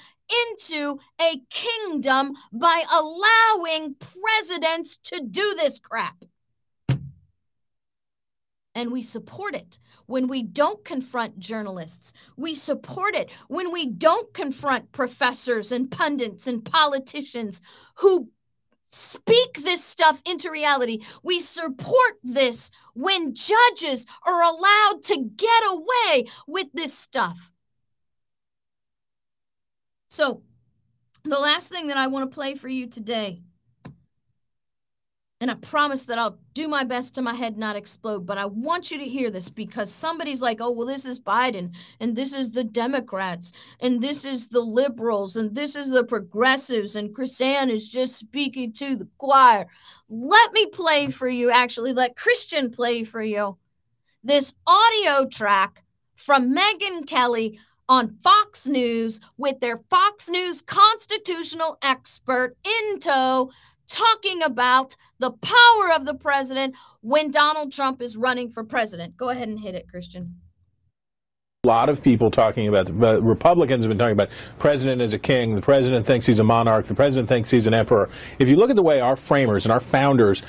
into 0.53 0.99
a 1.21 1.41
kingdom 1.49 2.33
by 2.51 2.83
allowing 2.91 3.95
presidents 3.95 4.97
to 4.97 5.21
do 5.21 5.55
this 5.55 5.79
crap. 5.79 6.23
And 8.77 8.91
we 8.91 9.01
support 9.01 9.55
it 9.55 9.79
when 10.05 10.27
we 10.27 10.43
don't 10.43 10.85
confront 10.85 11.39
journalists. 11.39 12.13
We 12.35 12.53
support 12.53 13.15
it 13.15 13.31
when 13.47 13.71
we 13.71 13.87
don't 13.87 14.31
confront 14.35 14.91
professors 14.91 15.71
and 15.71 15.89
pundits 15.89 16.45
and 16.45 16.63
politicians 16.63 17.59
who 17.95 18.29
speak 18.89 19.63
this 19.63 19.83
stuff 19.83 20.21
into 20.25 20.51
reality. 20.51 20.99
We 21.23 21.39
support 21.39 22.15
this 22.23 22.71
when 22.93 23.33
judges 23.33 24.05
are 24.25 24.41
allowed 24.41 25.03
to 25.03 25.17
get 25.35 25.63
away 25.67 26.25
with 26.47 26.67
this 26.73 26.93
stuff. 26.93 27.51
So 30.09 30.43
The 31.23 31.39
last 31.39 31.69
thing 31.69 31.87
that 31.87 31.97
I 31.97 32.07
want 32.07 32.29
to 32.29 32.33
play 32.35 32.55
for 32.55 32.69
you 32.69 32.87
today 32.87 33.41
and 35.39 35.51
I 35.51 35.53
promise 35.55 36.05
that 36.05 36.17
I'll 36.17 36.39
do 36.53 36.67
my 36.67 36.83
best 36.83 37.13
to 37.15 37.21
my 37.21 37.33
head 37.33 37.57
not 37.57 37.75
explode. 37.75 38.25
But 38.25 38.39
I 38.39 38.45
want 38.45 38.89
you 38.89 38.97
to 38.97 39.05
hear 39.05 39.29
this 39.29 39.49
because 39.49 39.91
somebody's 39.91 40.41
like, 40.41 40.59
oh, 40.61 40.71
well, 40.71 40.87
this 40.87 41.05
is 41.05 41.19
Biden, 41.19 41.75
and 41.99 42.15
this 42.15 42.33
is 42.33 42.51
the 42.51 42.63
Democrats, 42.63 43.51
and 43.79 44.01
this 44.01 44.25
is 44.25 44.47
the 44.47 44.61
liberals, 44.61 45.35
and 45.35 45.53
this 45.53 45.75
is 45.75 45.91
the 45.91 46.03
progressives, 46.03 46.95
and 46.95 47.15
KrisAnne 47.15 47.69
is 47.69 47.87
just 47.87 48.15
speaking 48.15 48.73
to 48.73 48.95
the 48.95 49.07
choir. 49.17 49.67
Let 50.09 50.53
me 50.53 50.65
play 50.65 51.07
for 51.07 51.27
you, 51.27 51.51
actually, 51.51 51.93
let 51.93 52.15
Christian 52.15 52.71
play 52.71 53.03
for 53.03 53.21
you 53.21 53.57
this 54.23 54.53
audio 54.65 55.27
track 55.27 55.83
from 56.15 56.53
Megyn 56.53 57.07
Kelly 57.07 57.59
on 57.87 58.17
Fox 58.21 58.67
News 58.67 59.21
with 59.37 59.59
their 59.61 59.81
Fox 59.89 60.29
News 60.29 60.61
constitutional 60.61 61.77
expert 61.81 62.57
in 62.65 62.99
tow 62.99 63.51
talking 63.87 64.41
about 64.43 64.95
the 65.19 65.31
power 65.31 65.91
of 65.93 66.05
the 66.05 66.15
president 66.15 66.75
when 67.01 67.31
Donald 67.31 67.71
Trump 67.71 68.01
is 68.01 68.17
running 68.17 68.51
for 68.51 68.63
president. 68.63 69.17
Go 69.17 69.29
ahead 69.29 69.47
and 69.47 69.59
hit 69.59 69.75
it, 69.75 69.89
Christian 69.89 70.35
a 71.63 71.67
lot 71.67 71.89
of 71.89 72.01
people 72.01 72.31
talking 72.31 72.69
about, 72.69 72.85
the 72.85 73.21
Republicans 73.21 73.83
have 73.83 73.89
been 73.89 73.97
talking 73.97 74.13
about 74.13 74.29
president 74.57 75.01
as 75.01 75.13
a 75.13 75.19
king. 75.19 75.53
The 75.53 75.61
president 75.61 76.05
thinks 76.05 76.25
he's 76.25 76.39
a 76.39 76.43
monarch. 76.43 76.85
The 76.85 76.93
president 76.93 77.27
thinks 77.27 77.51
he's 77.51 77.67
an 77.67 77.73
emperor. 77.73 78.09
If 78.39 78.47
you 78.47 78.55
look 78.55 78.69
at 78.69 78.77
the 78.77 78.83
way 78.83 79.01
our 79.01 79.17
framers 79.17 79.65
and 79.65 79.73
our 79.73 79.81
founders 79.81 80.43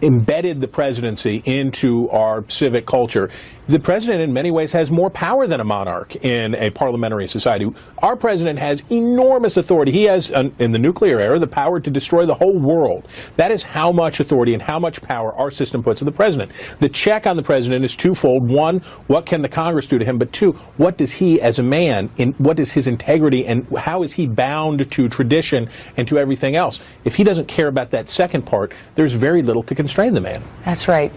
embedded 0.00 0.62
the 0.62 0.68
presidency 0.68 1.42
into 1.44 2.08
our 2.08 2.48
civic 2.48 2.86
culture, 2.86 3.28
the 3.66 3.78
president 3.78 4.22
in 4.22 4.32
many 4.32 4.50
ways 4.50 4.72
has 4.72 4.90
more 4.90 5.10
power 5.10 5.46
than 5.46 5.60
a 5.60 5.64
monarch 5.64 6.16
in 6.24 6.54
a 6.54 6.70
parliamentary 6.70 7.28
society. 7.28 7.68
Our 7.98 8.16
president 8.16 8.58
has 8.58 8.82
enormous 8.90 9.56
authority. 9.56 9.92
He 9.92 10.04
has, 10.04 10.30
in 10.30 10.70
the 10.70 10.78
nuclear 10.78 11.20
era, 11.20 11.38
the 11.38 11.46
power 11.46 11.80
to 11.80 11.90
destroy 11.90 12.24
the 12.24 12.34
whole 12.34 12.58
world. 12.58 13.08
That 13.36 13.50
is 13.50 13.62
how 13.62 13.92
much 13.92 14.20
authority 14.20 14.54
and 14.54 14.62
how 14.62 14.78
much 14.78 15.02
power 15.02 15.34
our 15.34 15.50
system 15.50 15.82
puts 15.82 16.00
on 16.02 16.06
the 16.06 16.12
president. 16.12 16.52
The 16.80 16.88
check 16.88 17.26
on 17.26 17.36
the 17.36 17.42
president 17.42 17.84
is 17.84 17.94
twofold. 17.94 18.50
One, 18.50 18.78
what 19.08 19.26
can 19.26 19.42
the 19.42 19.48
Congress 19.48 19.86
do 19.86 19.98
to 19.98 20.04
him? 20.04 20.18
But 20.18 20.32
two, 20.32 20.51
what 20.76 20.96
does 20.96 21.12
he 21.12 21.40
as 21.40 21.58
a 21.58 21.62
man, 21.62 22.10
in, 22.16 22.32
what 22.34 22.58
is 22.58 22.72
his 22.72 22.86
integrity 22.86 23.46
and 23.46 23.66
how 23.76 24.02
is 24.02 24.12
he 24.12 24.26
bound 24.26 24.90
to 24.90 25.08
tradition 25.08 25.68
and 25.96 26.06
to 26.08 26.18
everything 26.18 26.56
else? 26.56 26.80
If 27.04 27.16
he 27.16 27.24
doesn't 27.24 27.48
care 27.48 27.68
about 27.68 27.90
that 27.90 28.08
second 28.08 28.42
part, 28.42 28.72
there's 28.94 29.14
very 29.14 29.42
little 29.42 29.62
to 29.64 29.74
constrain 29.74 30.14
the 30.14 30.20
man. 30.20 30.42
That's 30.64 30.88
right. 30.88 31.12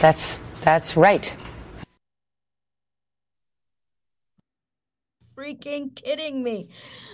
That's, 0.00 0.40
that's 0.62 0.96
right. 0.96 1.34
freaking 5.36 5.94
kidding 5.94 6.42
me. 6.42 6.68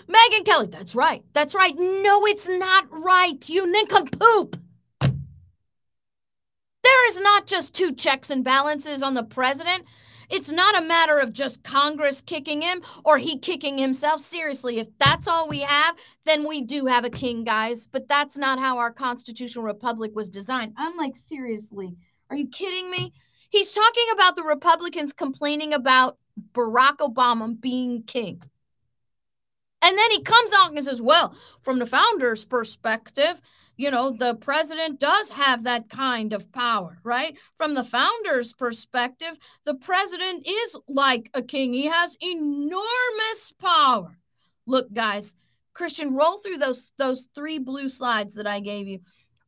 Megyn 0.09 0.45
Kelly, 0.45 0.69
that's 0.69 0.95
right. 0.95 1.25
That's 1.33 1.55
right. 1.55 1.75
No, 1.77 2.25
it's 2.27 2.49
not 2.49 2.87
right. 2.91 3.49
You 3.49 3.67
nincompoop. 3.67 4.59
There 5.01 7.09
is 7.09 7.21
not 7.21 7.47
just 7.47 7.75
two 7.75 7.93
checks 7.93 8.31
and 8.31 8.45
balances 8.45 9.03
on 9.03 9.15
the 9.15 9.25
president. 9.25 9.85
It's 10.33 10.51
not 10.51 10.79
a 10.79 10.87
matter 10.87 11.19
of 11.19 11.35
just 11.35 11.63
Congress 11.63 12.23
kicking 12.23 12.63
him 12.63 12.81
or 13.05 13.19
he 13.19 13.39
kicking 13.39 13.77
himself. 13.77 14.19
Seriously, 14.21 14.79
if 14.79 14.89
that's 14.99 15.29
all 15.29 15.47
we 15.47 15.61
have, 15.61 15.95
then 16.25 16.49
we 16.49 16.63
do 16.63 16.87
have 16.87 17.05
a 17.05 17.11
king, 17.11 17.45
guys. 17.45 17.87
But 17.87 18.09
that's 18.09 18.39
not 18.39 18.59
how 18.59 18.79
our 18.79 18.91
constitutional 18.91 19.67
republic 19.67 20.13
was 20.15 20.31
designed. 20.31 20.73
I'm 20.79 20.97
like, 20.97 21.17
seriously, 21.17 21.97
are 22.31 22.37
you 22.37 22.49
kidding 22.49 22.91
me? 22.91 23.13
He's 23.51 23.73
talking 23.73 24.07
about 24.15 24.35
the 24.35 24.43
Republicans 24.43 25.13
complaining 25.13 25.75
about 25.75 26.17
Barack 26.55 26.97
Obama 27.01 27.61
being 27.61 28.03
king. 28.05 28.43
And 29.83 29.99
then 29.99 30.11
he 30.13 30.23
comes 30.23 30.53
out 30.53 30.73
and 30.73 30.85
says, 30.85 31.03
well, 31.03 31.37
from 31.63 31.79
the 31.79 31.87
founder's 31.87 32.45
perspective, 32.45 33.41
you 33.77 33.91
know, 33.91 34.11
the 34.13 34.37
president 34.37 35.01
does 35.01 35.31
have 35.31 35.65
that 35.65 35.89
kind 35.89 36.33
of 36.33 36.51
power, 36.53 36.99
right? 37.03 37.37
From 37.57 37.75
the 37.75 37.85
founder's 37.85 38.53
perspective, 38.53 39.37
the 39.65 39.75
president 39.75 40.47
is 40.47 40.79
like 40.89 41.31
a 41.35 41.43
king. 41.43 41.73
He 41.73 41.87
has 41.87 42.17
enormous 42.21 43.53
power. 43.59 44.17
Look, 44.67 44.93
guys, 44.93 45.35
Christian, 45.75 46.15
roll 46.15 46.39
through 46.39 46.59
those 46.59 46.93
those 46.99 47.29
three 47.35 47.59
blue 47.59 47.89
slides 47.89 48.35
that 48.37 48.47
I 48.47 48.61
gave 48.61 48.87
you 48.87 49.01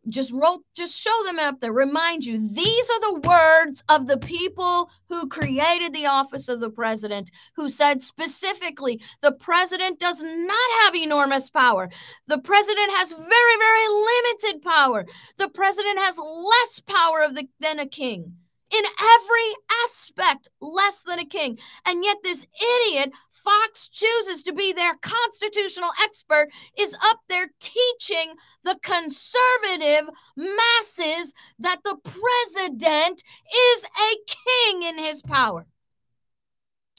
just 0.08 0.32
roll 0.32 0.60
just 0.74 0.98
show 0.98 1.22
them 1.24 1.38
up 1.38 1.60
there. 1.60 1.72
Remind 1.72 2.24
you 2.24 2.38
these 2.38 2.90
are 2.90 3.00
the 3.00 3.28
words 3.28 3.84
of 3.88 4.06
the 4.06 4.18
people 4.18 4.90
who 5.08 5.28
created 5.28 5.92
the 5.92 6.06
office 6.06 6.48
of 6.48 6.60
the 6.60 6.70
president 6.70 7.30
who 7.56 7.68
said 7.68 8.02
specifically 8.02 9.00
the 9.22 9.32
president 9.32 9.98
does 9.98 10.22
not 10.22 10.82
have 10.82 10.94
enormous 10.94 11.50
power. 11.50 11.88
The 12.26 12.38
president 12.38 12.90
has 12.92 13.12
very 13.12 13.56
very 13.58 13.88
limited 13.88 14.62
power. 14.62 15.06
The 15.38 15.48
president 15.48 15.98
has 15.98 16.18
less 16.18 16.80
power 16.80 17.22
of 17.22 17.34
the, 17.34 17.48
than 17.60 17.78
a 17.78 17.86
king. 17.86 18.34
In 18.70 18.82
every 18.84 19.54
aspect 19.84 20.48
less 20.60 21.02
than 21.02 21.20
a 21.20 21.24
king. 21.24 21.58
And 21.86 22.02
yet 22.02 22.16
this 22.24 22.44
idiot 22.88 23.12
Fox 23.44 23.88
chooses 23.88 24.42
to 24.42 24.52
be 24.52 24.72
their 24.72 24.94
constitutional 24.96 25.90
expert 26.02 26.48
is 26.78 26.96
up 27.10 27.20
there 27.28 27.50
teaching 27.60 28.34
the 28.64 28.78
conservative 28.82 30.08
masses 30.36 31.34
that 31.58 31.80
the 31.84 31.96
president 32.02 33.22
is 33.54 33.84
a 33.84 34.16
king 34.26 34.82
in 34.82 34.98
his 34.98 35.20
power. 35.20 35.66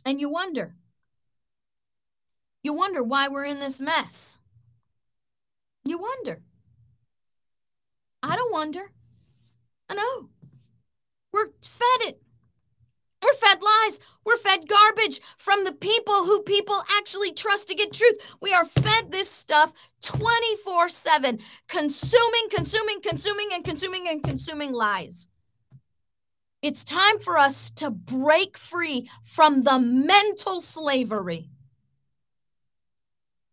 And 0.06 0.22
you 0.22 0.30
wonder, 0.30 0.76
you 2.62 2.74
wonder 2.74 3.02
why 3.02 3.28
we're 3.28 3.46
in 3.46 3.60
this 3.60 3.82
mess. 3.82 4.38
You 5.84 5.98
wonder. 5.98 6.42
I 8.22 8.36
don't 8.36 8.52
wonder. 8.52 8.92
I 9.90 9.96
know. 9.96 10.30
We're 11.32 11.48
fed 11.62 12.08
it. 12.08 12.22
We're 13.26 13.48
fed 13.50 13.62
lies. 13.62 14.00
We're 14.24 14.38
fed 14.38 14.68
garbage 14.68 15.20
from 15.38 15.64
the 15.64 15.72
people 15.72 16.26
who 16.26 16.44
people 16.44 16.84
actually 16.96 17.32
trust 17.32 17.68
to 17.70 17.76
get 17.76 17.92
truth. 17.92 18.36
We 18.40 18.54
are 18.54 18.66
fed 18.66 19.12
this 19.12 19.30
stuff 19.30 19.74
24 20.04 20.90
7, 20.90 21.40
consuming, 21.68 22.48
consuming, 22.52 23.02
consuming, 23.02 23.50
and 23.52 23.64
consuming, 23.64 24.08
and 24.08 24.24
consuming 24.24 24.74
lies. 24.74 25.28
It's 26.62 26.84
time 26.84 27.20
for 27.20 27.38
us 27.38 27.72
to 27.72 27.90
break 27.90 28.58
free 28.58 29.10
from 29.24 29.64
the 29.64 29.80
mental 29.80 30.62
slavery. 30.62 31.50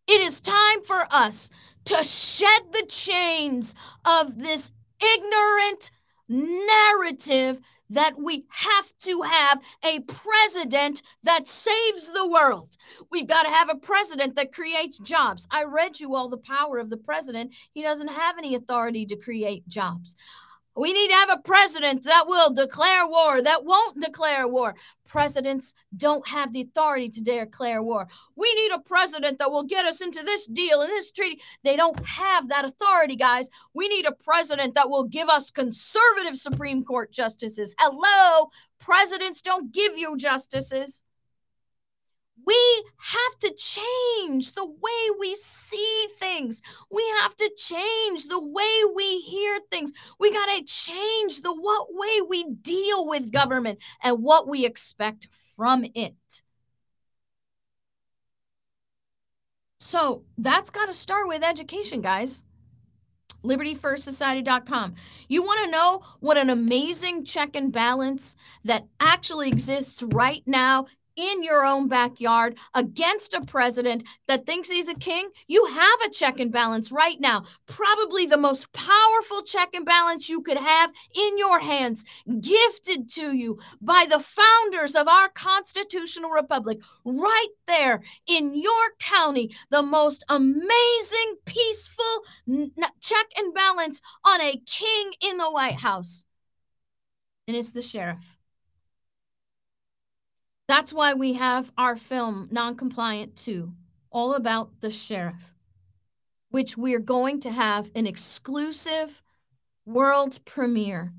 It 0.07 0.21
is 0.21 0.41
time 0.41 0.83
for 0.85 1.07
us 1.09 1.49
to 1.85 2.03
shed 2.03 2.61
the 2.71 2.85
chains 2.87 3.73
of 4.05 4.37
this 4.37 4.71
ignorant 5.01 5.89
narrative 6.27 7.59
that 7.93 8.19
we 8.19 8.45
have 8.49 8.93
to 8.99 9.21
have 9.21 9.61
a 9.83 9.99
president 10.01 11.01
that 11.23 11.47
saves 11.47 12.11
the 12.11 12.27
world. 12.27 12.75
We've 13.11 13.27
got 13.27 13.43
to 13.43 13.49
have 13.49 13.69
a 13.69 13.75
president 13.75 14.35
that 14.35 14.51
creates 14.51 14.97
jobs. 14.97 15.47
I 15.51 15.63
read 15.63 15.99
you 15.99 16.15
all 16.15 16.27
the 16.27 16.37
power 16.37 16.79
of 16.79 16.89
the 16.89 16.97
president. 16.97 17.53
He 17.73 17.83
doesn't 17.83 18.09
have 18.09 18.37
any 18.37 18.55
authority 18.55 19.05
to 19.05 19.15
create 19.15 19.67
jobs. 19.67 20.15
We 20.75 20.91
need 20.91 21.09
to 21.09 21.15
have 21.15 21.29
a 21.29 21.37
president 21.37 22.03
that 22.03 22.27
will 22.27 22.51
declare 22.51 23.07
war, 23.07 23.41
that 23.41 23.63
won't 23.63 24.01
declare 24.01 24.47
war. 24.47 24.75
Presidents 25.07 25.75
don't 25.95 26.27
have 26.27 26.51
the 26.51 26.61
authority 26.61 27.09
to 27.09 27.21
declare 27.21 27.83
war. 27.83 28.07
We 28.35 28.53
need 28.55 28.71
a 28.71 28.79
president 28.79 29.37
that 29.37 29.51
will 29.51 29.63
get 29.63 29.85
us 29.85 30.01
into 30.01 30.23
this 30.23 30.47
deal 30.47 30.81
and 30.81 30.89
this 30.89 31.11
treaty. 31.11 31.41
They 31.63 31.75
don't 31.75 32.03
have 32.05 32.49
that 32.49 32.65
authority, 32.65 33.15
guys. 33.15 33.49
We 33.75 33.87
need 33.87 34.07
a 34.07 34.13
president 34.13 34.73
that 34.73 34.89
will 34.89 35.03
give 35.03 35.29
us 35.29 35.51
conservative 35.51 36.37
Supreme 36.37 36.83
Court 36.83 37.11
justices. 37.11 37.75
Hello, 37.77 38.49
presidents 38.79 39.43
don't 39.43 39.71
give 39.71 39.95
you 39.95 40.17
justices. 40.17 41.03
We 42.45 42.83
have 42.97 43.39
to 43.39 43.53
change 43.53 44.53
the 44.53 44.65
way 44.65 45.09
we 45.19 45.35
see 45.35 46.07
things. 46.19 46.61
We 46.91 47.03
have 47.21 47.35
to 47.37 47.51
change 47.57 48.27
the 48.27 48.41
way 48.41 48.81
we 48.95 49.21
hear 49.21 49.59
things. 49.71 49.91
We 50.19 50.31
got 50.31 50.45
to 50.57 50.63
change 50.63 51.41
the 51.41 51.53
what 51.53 51.87
way 51.91 52.21
we 52.27 52.45
deal 52.45 53.07
with 53.07 53.31
government 53.31 53.79
and 54.03 54.21
what 54.21 54.47
we 54.47 54.65
expect 54.65 55.27
from 55.55 55.85
it. 55.95 56.15
So 59.79 60.23
that's 60.37 60.69
got 60.69 60.87
to 60.87 60.93
start 60.93 61.27
with 61.27 61.43
education, 61.43 62.01
guys. 62.01 62.43
LibertyFirstSociety.com. 63.43 64.95
You 65.27 65.43
want 65.43 65.65
to 65.65 65.71
know 65.71 66.01
what 66.21 66.37
an 66.37 66.49
amazing 66.49 67.25
check 67.25 67.55
and 67.55 67.71
balance 67.71 68.35
that 68.63 68.85
actually 68.99 69.49
exists 69.49 70.01
right 70.01 70.41
now 70.45 70.85
in 71.15 71.43
your 71.43 71.65
own 71.65 71.87
backyard 71.87 72.57
against 72.73 73.33
a 73.33 73.41
president 73.41 74.03
that 74.27 74.45
thinks 74.45 74.69
he's 74.69 74.87
a 74.87 74.93
king, 74.95 75.29
you 75.47 75.65
have 75.65 76.01
a 76.05 76.09
check 76.09 76.39
and 76.39 76.51
balance 76.51 76.91
right 76.91 77.19
now. 77.19 77.43
Probably 77.67 78.25
the 78.25 78.37
most 78.37 78.71
powerful 78.73 79.43
check 79.43 79.69
and 79.73 79.85
balance 79.85 80.29
you 80.29 80.41
could 80.41 80.57
have 80.57 80.91
in 81.15 81.37
your 81.37 81.59
hands, 81.59 82.05
gifted 82.41 83.09
to 83.09 83.35
you 83.35 83.59
by 83.81 84.05
the 84.09 84.19
founders 84.19 84.95
of 84.95 85.07
our 85.07 85.29
constitutional 85.29 86.31
republic, 86.31 86.79
right 87.05 87.49
there 87.67 88.01
in 88.27 88.55
your 88.55 88.91
county. 88.99 89.51
The 89.69 89.83
most 89.83 90.23
amazing, 90.29 91.35
peaceful 91.45 92.25
check 93.01 93.25
and 93.37 93.53
balance 93.53 94.01
on 94.25 94.41
a 94.41 94.61
king 94.65 95.13
in 95.21 95.37
the 95.37 95.51
White 95.51 95.75
House. 95.75 96.25
And 97.47 97.57
it's 97.57 97.71
the 97.71 97.81
sheriff. 97.81 98.37
That's 100.67 100.93
why 100.93 101.13
we 101.13 101.33
have 101.33 101.71
our 101.77 101.95
film, 101.95 102.49
Noncompliant 102.51 103.35
2, 103.35 103.71
all 104.11 104.33
about 104.33 104.81
the 104.81 104.91
sheriff, 104.91 105.53
which 106.49 106.77
we're 106.77 106.99
going 106.99 107.39
to 107.41 107.51
have 107.51 107.91
an 107.95 108.07
exclusive 108.07 109.21
world 109.85 110.39
premiere 110.45 111.13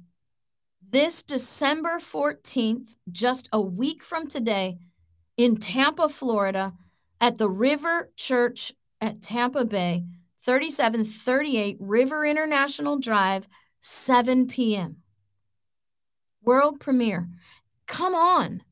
this 0.95 1.25
December 1.25 1.99
14th, 1.99 2.97
just 3.11 3.49
a 3.53 3.61
week 3.61 4.05
from 4.05 4.29
today, 4.29 4.79
in 5.37 5.57
Tampa, 5.57 6.09
Florida, 6.09 6.73
at 7.21 7.37
the 7.37 7.51
River 7.51 8.13
Church 8.17 8.73
at 9.01 9.21
Tampa 9.21 9.65
Bay, 9.65 10.05
3738 10.45 11.79
River 11.81 12.25
International 12.25 13.01
Drive, 13.01 13.49
7 13.81 14.47
p.m. 14.47 14.99
World 16.45 16.79
premiere. 16.79 17.29
Come 17.89 18.15
on. 18.15 18.63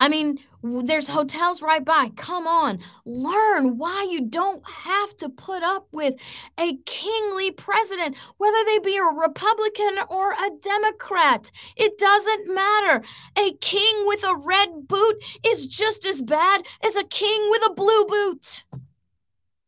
I 0.00 0.08
mean, 0.08 0.38
there's 0.62 1.08
hotels 1.08 1.60
right 1.60 1.84
by. 1.84 2.10
Come 2.16 2.46
on, 2.46 2.78
learn 3.04 3.78
why 3.78 4.06
you 4.08 4.20
don't 4.20 4.64
have 4.68 5.16
to 5.16 5.28
put 5.28 5.62
up 5.62 5.88
with 5.90 6.14
a 6.58 6.76
kingly 6.86 7.50
president, 7.50 8.16
whether 8.36 8.64
they 8.64 8.78
be 8.78 8.96
a 8.96 9.02
Republican 9.02 9.98
or 10.08 10.32
a 10.32 10.50
Democrat. 10.60 11.50
It 11.76 11.98
doesn't 11.98 12.54
matter. 12.54 13.02
A 13.36 13.54
king 13.54 14.06
with 14.06 14.22
a 14.24 14.36
red 14.36 14.86
boot 14.86 15.22
is 15.44 15.66
just 15.66 16.06
as 16.06 16.22
bad 16.22 16.62
as 16.84 16.94
a 16.94 17.04
king 17.04 17.50
with 17.50 17.62
a 17.66 17.74
blue 17.74 18.04
boot. 18.04 18.64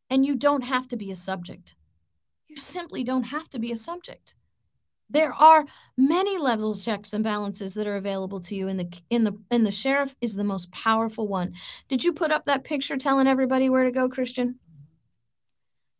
And 0.08 0.24
you 0.24 0.36
don't 0.36 0.62
have 0.62 0.86
to 0.88 0.96
be 0.96 1.10
a 1.10 1.16
subject. 1.16 1.74
You 2.46 2.56
simply 2.56 3.04
don't 3.04 3.24
have 3.24 3.48
to 3.50 3.58
be 3.58 3.72
a 3.72 3.76
subject. 3.76 4.34
There 5.10 5.32
are 5.32 5.64
many 5.96 6.38
levels 6.38 6.84
checks 6.84 7.12
and 7.12 7.24
balances 7.24 7.74
that 7.74 7.86
are 7.86 7.96
available 7.96 8.40
to 8.40 8.54
you 8.54 8.68
in 8.68 8.76
the 8.76 8.88
in 9.10 9.24
the 9.24 9.36
the 9.50 9.72
sheriff 9.72 10.14
is 10.20 10.34
the 10.34 10.44
most 10.44 10.70
powerful 10.72 11.28
one. 11.28 11.54
Did 11.88 12.02
you 12.02 12.12
put 12.12 12.32
up 12.32 12.46
that 12.46 12.64
picture 12.64 12.96
telling 12.96 13.26
everybody 13.26 13.68
where 13.68 13.84
to 13.84 13.92
go, 13.92 14.08
Christian? 14.08 14.58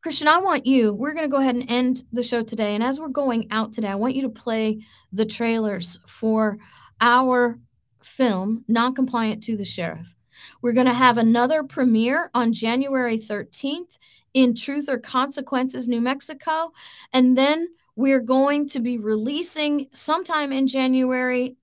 Christian, 0.02 0.28
I 0.28 0.38
want 0.38 0.64
you. 0.64 0.94
We're 0.94 1.12
going 1.12 1.28
to 1.28 1.36
go 1.36 1.40
ahead 1.40 1.56
and 1.56 1.70
end 1.70 2.04
the 2.10 2.22
show 2.22 2.42
today 2.42 2.74
and 2.74 2.82
as 2.82 2.98
we're 2.98 3.08
going 3.08 3.48
out 3.50 3.72
today, 3.72 3.88
I 3.88 3.96
want 3.96 4.16
you 4.16 4.22
to 4.22 4.30
play 4.30 4.80
the 5.12 5.26
trailers 5.26 6.00
for 6.06 6.58
our 7.00 7.58
film 8.02 8.64
Non-Compliant 8.66 9.42
to 9.44 9.56
the 9.56 9.64
Sheriff. 9.64 10.14
We're 10.62 10.72
going 10.72 10.86
to 10.86 10.94
have 10.94 11.18
another 11.18 11.62
premiere 11.62 12.30
on 12.34 12.52
January 12.52 13.18
13th 13.18 13.98
in 14.34 14.54
Truth 14.54 14.88
or 14.88 14.98
Consequences, 14.98 15.88
New 15.88 16.00
Mexico, 16.00 16.72
and 17.12 17.36
then 17.36 17.68
we're 17.96 18.20
going 18.20 18.66
to 18.68 18.80
be 18.80 18.98
releasing 18.98 19.88
sometime 19.92 20.52
in 20.52 20.66
January 20.66 21.56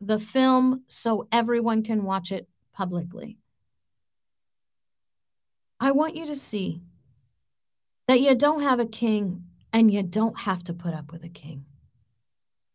the 0.00 0.18
film 0.18 0.84
so 0.88 1.26
everyone 1.32 1.82
can 1.82 2.04
watch 2.04 2.30
it 2.32 2.48
publicly. 2.72 3.38
I 5.80 5.92
want 5.92 6.16
you 6.16 6.26
to 6.26 6.36
see 6.36 6.82
that 8.06 8.20
you 8.20 8.34
don't 8.34 8.62
have 8.62 8.80
a 8.80 8.86
king 8.86 9.44
and 9.72 9.92
you 9.92 10.02
don't 10.02 10.38
have 10.38 10.64
to 10.64 10.72
put 10.72 10.94
up 10.94 11.12
with 11.12 11.24
a 11.24 11.28
king 11.28 11.64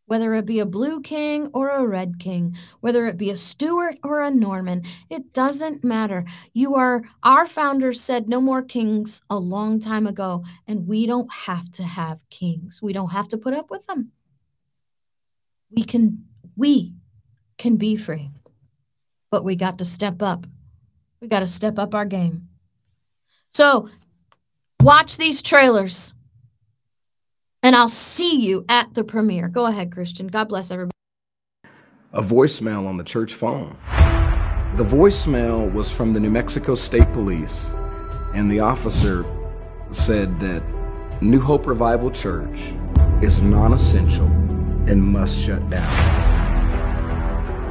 whether 0.06 0.34
it 0.34 0.46
be 0.46 0.60
a 0.60 0.66
blue 0.66 1.02
king 1.02 1.50
or 1.54 1.70
a 1.70 1.86
red 1.86 2.20
king, 2.20 2.56
whether 2.82 3.06
it 3.06 3.18
be 3.18 3.30
a 3.30 3.36
Stuart 3.36 3.98
or 4.04 4.22
a 4.22 4.32
Norman, 4.32 4.84
it 5.10 5.34
doesn't 5.34 5.84
matter. 5.84 6.26
You 6.54 6.76
are, 6.76 7.04
our 7.24 7.48
founders 7.48 8.02
said 8.02 8.28
no 8.28 8.42
more 8.42 8.62
kings 8.62 9.22
a 9.30 9.38
long 9.38 9.80
time 9.80 10.08
ago, 10.08 10.44
and 10.68 10.88
we 10.88 11.06
don't 11.06 11.32
have 11.32 11.72
to 11.74 11.84
have 11.84 12.28
kings. 12.30 12.82
We 12.82 12.94
don't 12.94 13.12
have 13.12 13.30
to 13.30 13.38
put 13.38 13.54
up 13.54 13.72
with 13.72 13.86
them. 13.88 14.12
We 15.72 15.84
can, 15.84 16.26
we 16.56 16.94
can 17.58 17.78
be 17.78 17.96
free, 17.96 18.30
but 19.32 19.44
we 19.44 19.56
got 19.56 19.78
to 19.80 19.86
step 19.86 20.22
up. 20.22 20.46
We 21.22 21.28
got 21.28 21.40
to 21.40 21.48
step 21.48 21.80
up 21.80 21.96
our 21.96 22.06
game. 22.06 22.50
So 23.50 23.90
watch 24.82 25.18
these 25.18 25.42
trailers 25.42 26.14
and 27.64 27.76
I'll 27.76 27.90
see 27.90 28.40
you 28.42 28.66
at 28.68 28.94
the 28.94 29.04
premiere. 29.04 29.48
Go 29.48 29.66
ahead, 29.66 29.92
Christian. 29.92 30.28
God 30.28 30.50
bless 30.50 30.70
everybody. 30.70 30.92
A 32.12 32.22
voicemail 32.22 32.86
on 32.86 32.98
the 32.98 33.04
church 33.04 33.34
phone. 33.34 33.76
The 34.76 34.84
voicemail 34.84 35.72
was 35.72 35.90
from 35.96 36.14
the 36.14 36.20
New 36.20 36.30
Mexico 36.30 36.76
State 36.76 37.12
Police, 37.14 37.74
and 38.36 38.52
the 38.52 38.60
officer 38.60 39.26
said 39.92 40.40
that 40.40 40.64
New 41.22 41.40
Hope 41.40 41.66
Revival 41.66 42.12
Church 42.12 42.74
is 43.22 43.42
non 43.42 43.74
essential 43.74 44.28
and 44.88 45.02
must 45.02 45.40
shut 45.40 45.68
down. 45.70 46.22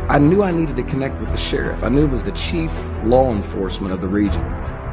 I 0.09 0.19
knew 0.19 0.43
I 0.43 0.51
needed 0.51 0.77
to 0.77 0.83
connect 0.83 1.21
with 1.21 1.31
the 1.31 1.37
sheriff. 1.37 1.83
I 1.85 1.89
knew 1.89 2.05
it 2.05 2.11
was 2.11 2.23
the 2.23 2.33
chief 2.33 2.73
law 3.05 3.33
enforcement 3.33 3.93
of 3.93 4.01
the 4.01 4.09
region. 4.09 4.43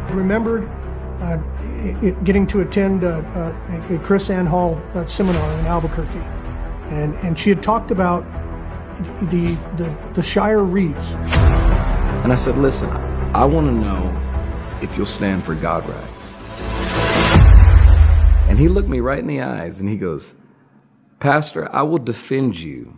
Remembered 0.09 0.69
Uh, 1.21 1.37
it, 2.01 2.23
getting 2.23 2.47
to 2.47 2.61
attend 2.61 3.03
a 3.03 3.17
uh, 3.17 3.95
a 3.95 3.99
KrisAnne 3.99 4.47
Hall 4.47 4.81
uh, 4.93 5.05
seminar 5.05 5.59
in 5.59 5.65
Albuquerque, 5.65 6.19
and 6.89 7.13
and 7.15 7.37
she 7.37 7.49
had 7.49 7.61
talked 7.61 7.91
about 7.91 8.23
the 9.29 9.55
the, 9.75 9.95
the 10.13 10.23
Shire 10.23 10.63
Reeves. 10.63 11.13
And 12.23 12.33
I 12.33 12.35
said, 12.35 12.57
listen, 12.57 12.89
I 12.89 13.45
want 13.45 13.67
to 13.67 13.73
know 13.73 14.79
if 14.81 14.97
you'll 14.97 15.05
stand 15.05 15.45
for 15.45 15.55
God 15.55 15.87
rights. 15.87 16.37
And 18.49 18.57
he 18.57 18.67
looked 18.67 18.89
me 18.89 18.99
right 18.99 19.19
in 19.19 19.27
the 19.27 19.41
eyes 19.41 19.79
and 19.79 19.87
he 19.87 19.97
goes, 19.97 20.35
Pastor, 21.19 21.73
I 21.73 21.83
will 21.83 21.99
defend 21.99 22.59
you, 22.59 22.97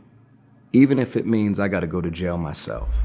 even 0.73 0.97
if 0.97 1.15
it 1.15 1.25
means 1.25 1.59
I 1.59 1.67
got 1.67 1.81
to 1.81 1.87
go 1.87 2.01
to 2.01 2.09
jail 2.09 2.37
myself. 2.37 3.03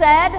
Said, 0.00 0.32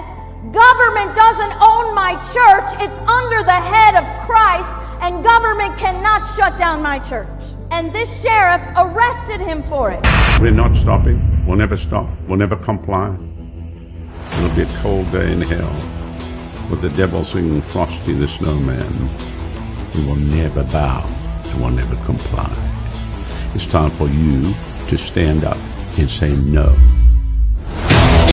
Government 0.50 1.14
doesn't 1.14 1.54
own 1.62 1.94
my 1.94 2.18
church, 2.34 2.82
it's 2.82 2.98
under 3.06 3.44
the 3.44 3.60
head 3.70 3.94
of 3.94 4.04
Christ, 4.26 4.68
and 5.00 5.22
government 5.22 5.78
cannot 5.78 6.26
shut 6.34 6.58
down 6.58 6.82
my 6.82 6.98
church. 6.98 7.28
And 7.70 7.94
this 7.94 8.10
sheriff 8.20 8.60
arrested 8.76 9.40
him 9.40 9.62
for 9.68 9.92
it. 9.92 10.04
We're 10.40 10.50
not 10.50 10.76
stopping. 10.76 11.46
We'll 11.46 11.58
never 11.58 11.76
stop. 11.76 12.10
We'll 12.26 12.38
never 12.38 12.56
comply. 12.56 13.16
It'll 14.32 14.56
be 14.56 14.62
a 14.62 14.78
cold 14.78 15.12
day 15.12 15.32
in 15.32 15.40
hell 15.40 15.72
with 16.68 16.82
the 16.82 16.90
devil 16.90 17.22
singing 17.24 17.62
Frosty 17.62 18.14
the 18.14 18.26
Snowman. 18.26 19.08
We 19.94 20.04
will 20.04 20.16
never 20.16 20.64
bow 20.64 21.06
and 21.44 21.60
we'll 21.60 21.70
never 21.70 21.94
comply. 22.04 22.50
It's 23.54 23.66
time 23.66 23.92
for 23.92 24.08
you 24.08 24.54
to 24.88 24.98
stand 24.98 25.44
up 25.44 25.58
and 25.96 26.10
say 26.10 26.34
no 26.34 26.76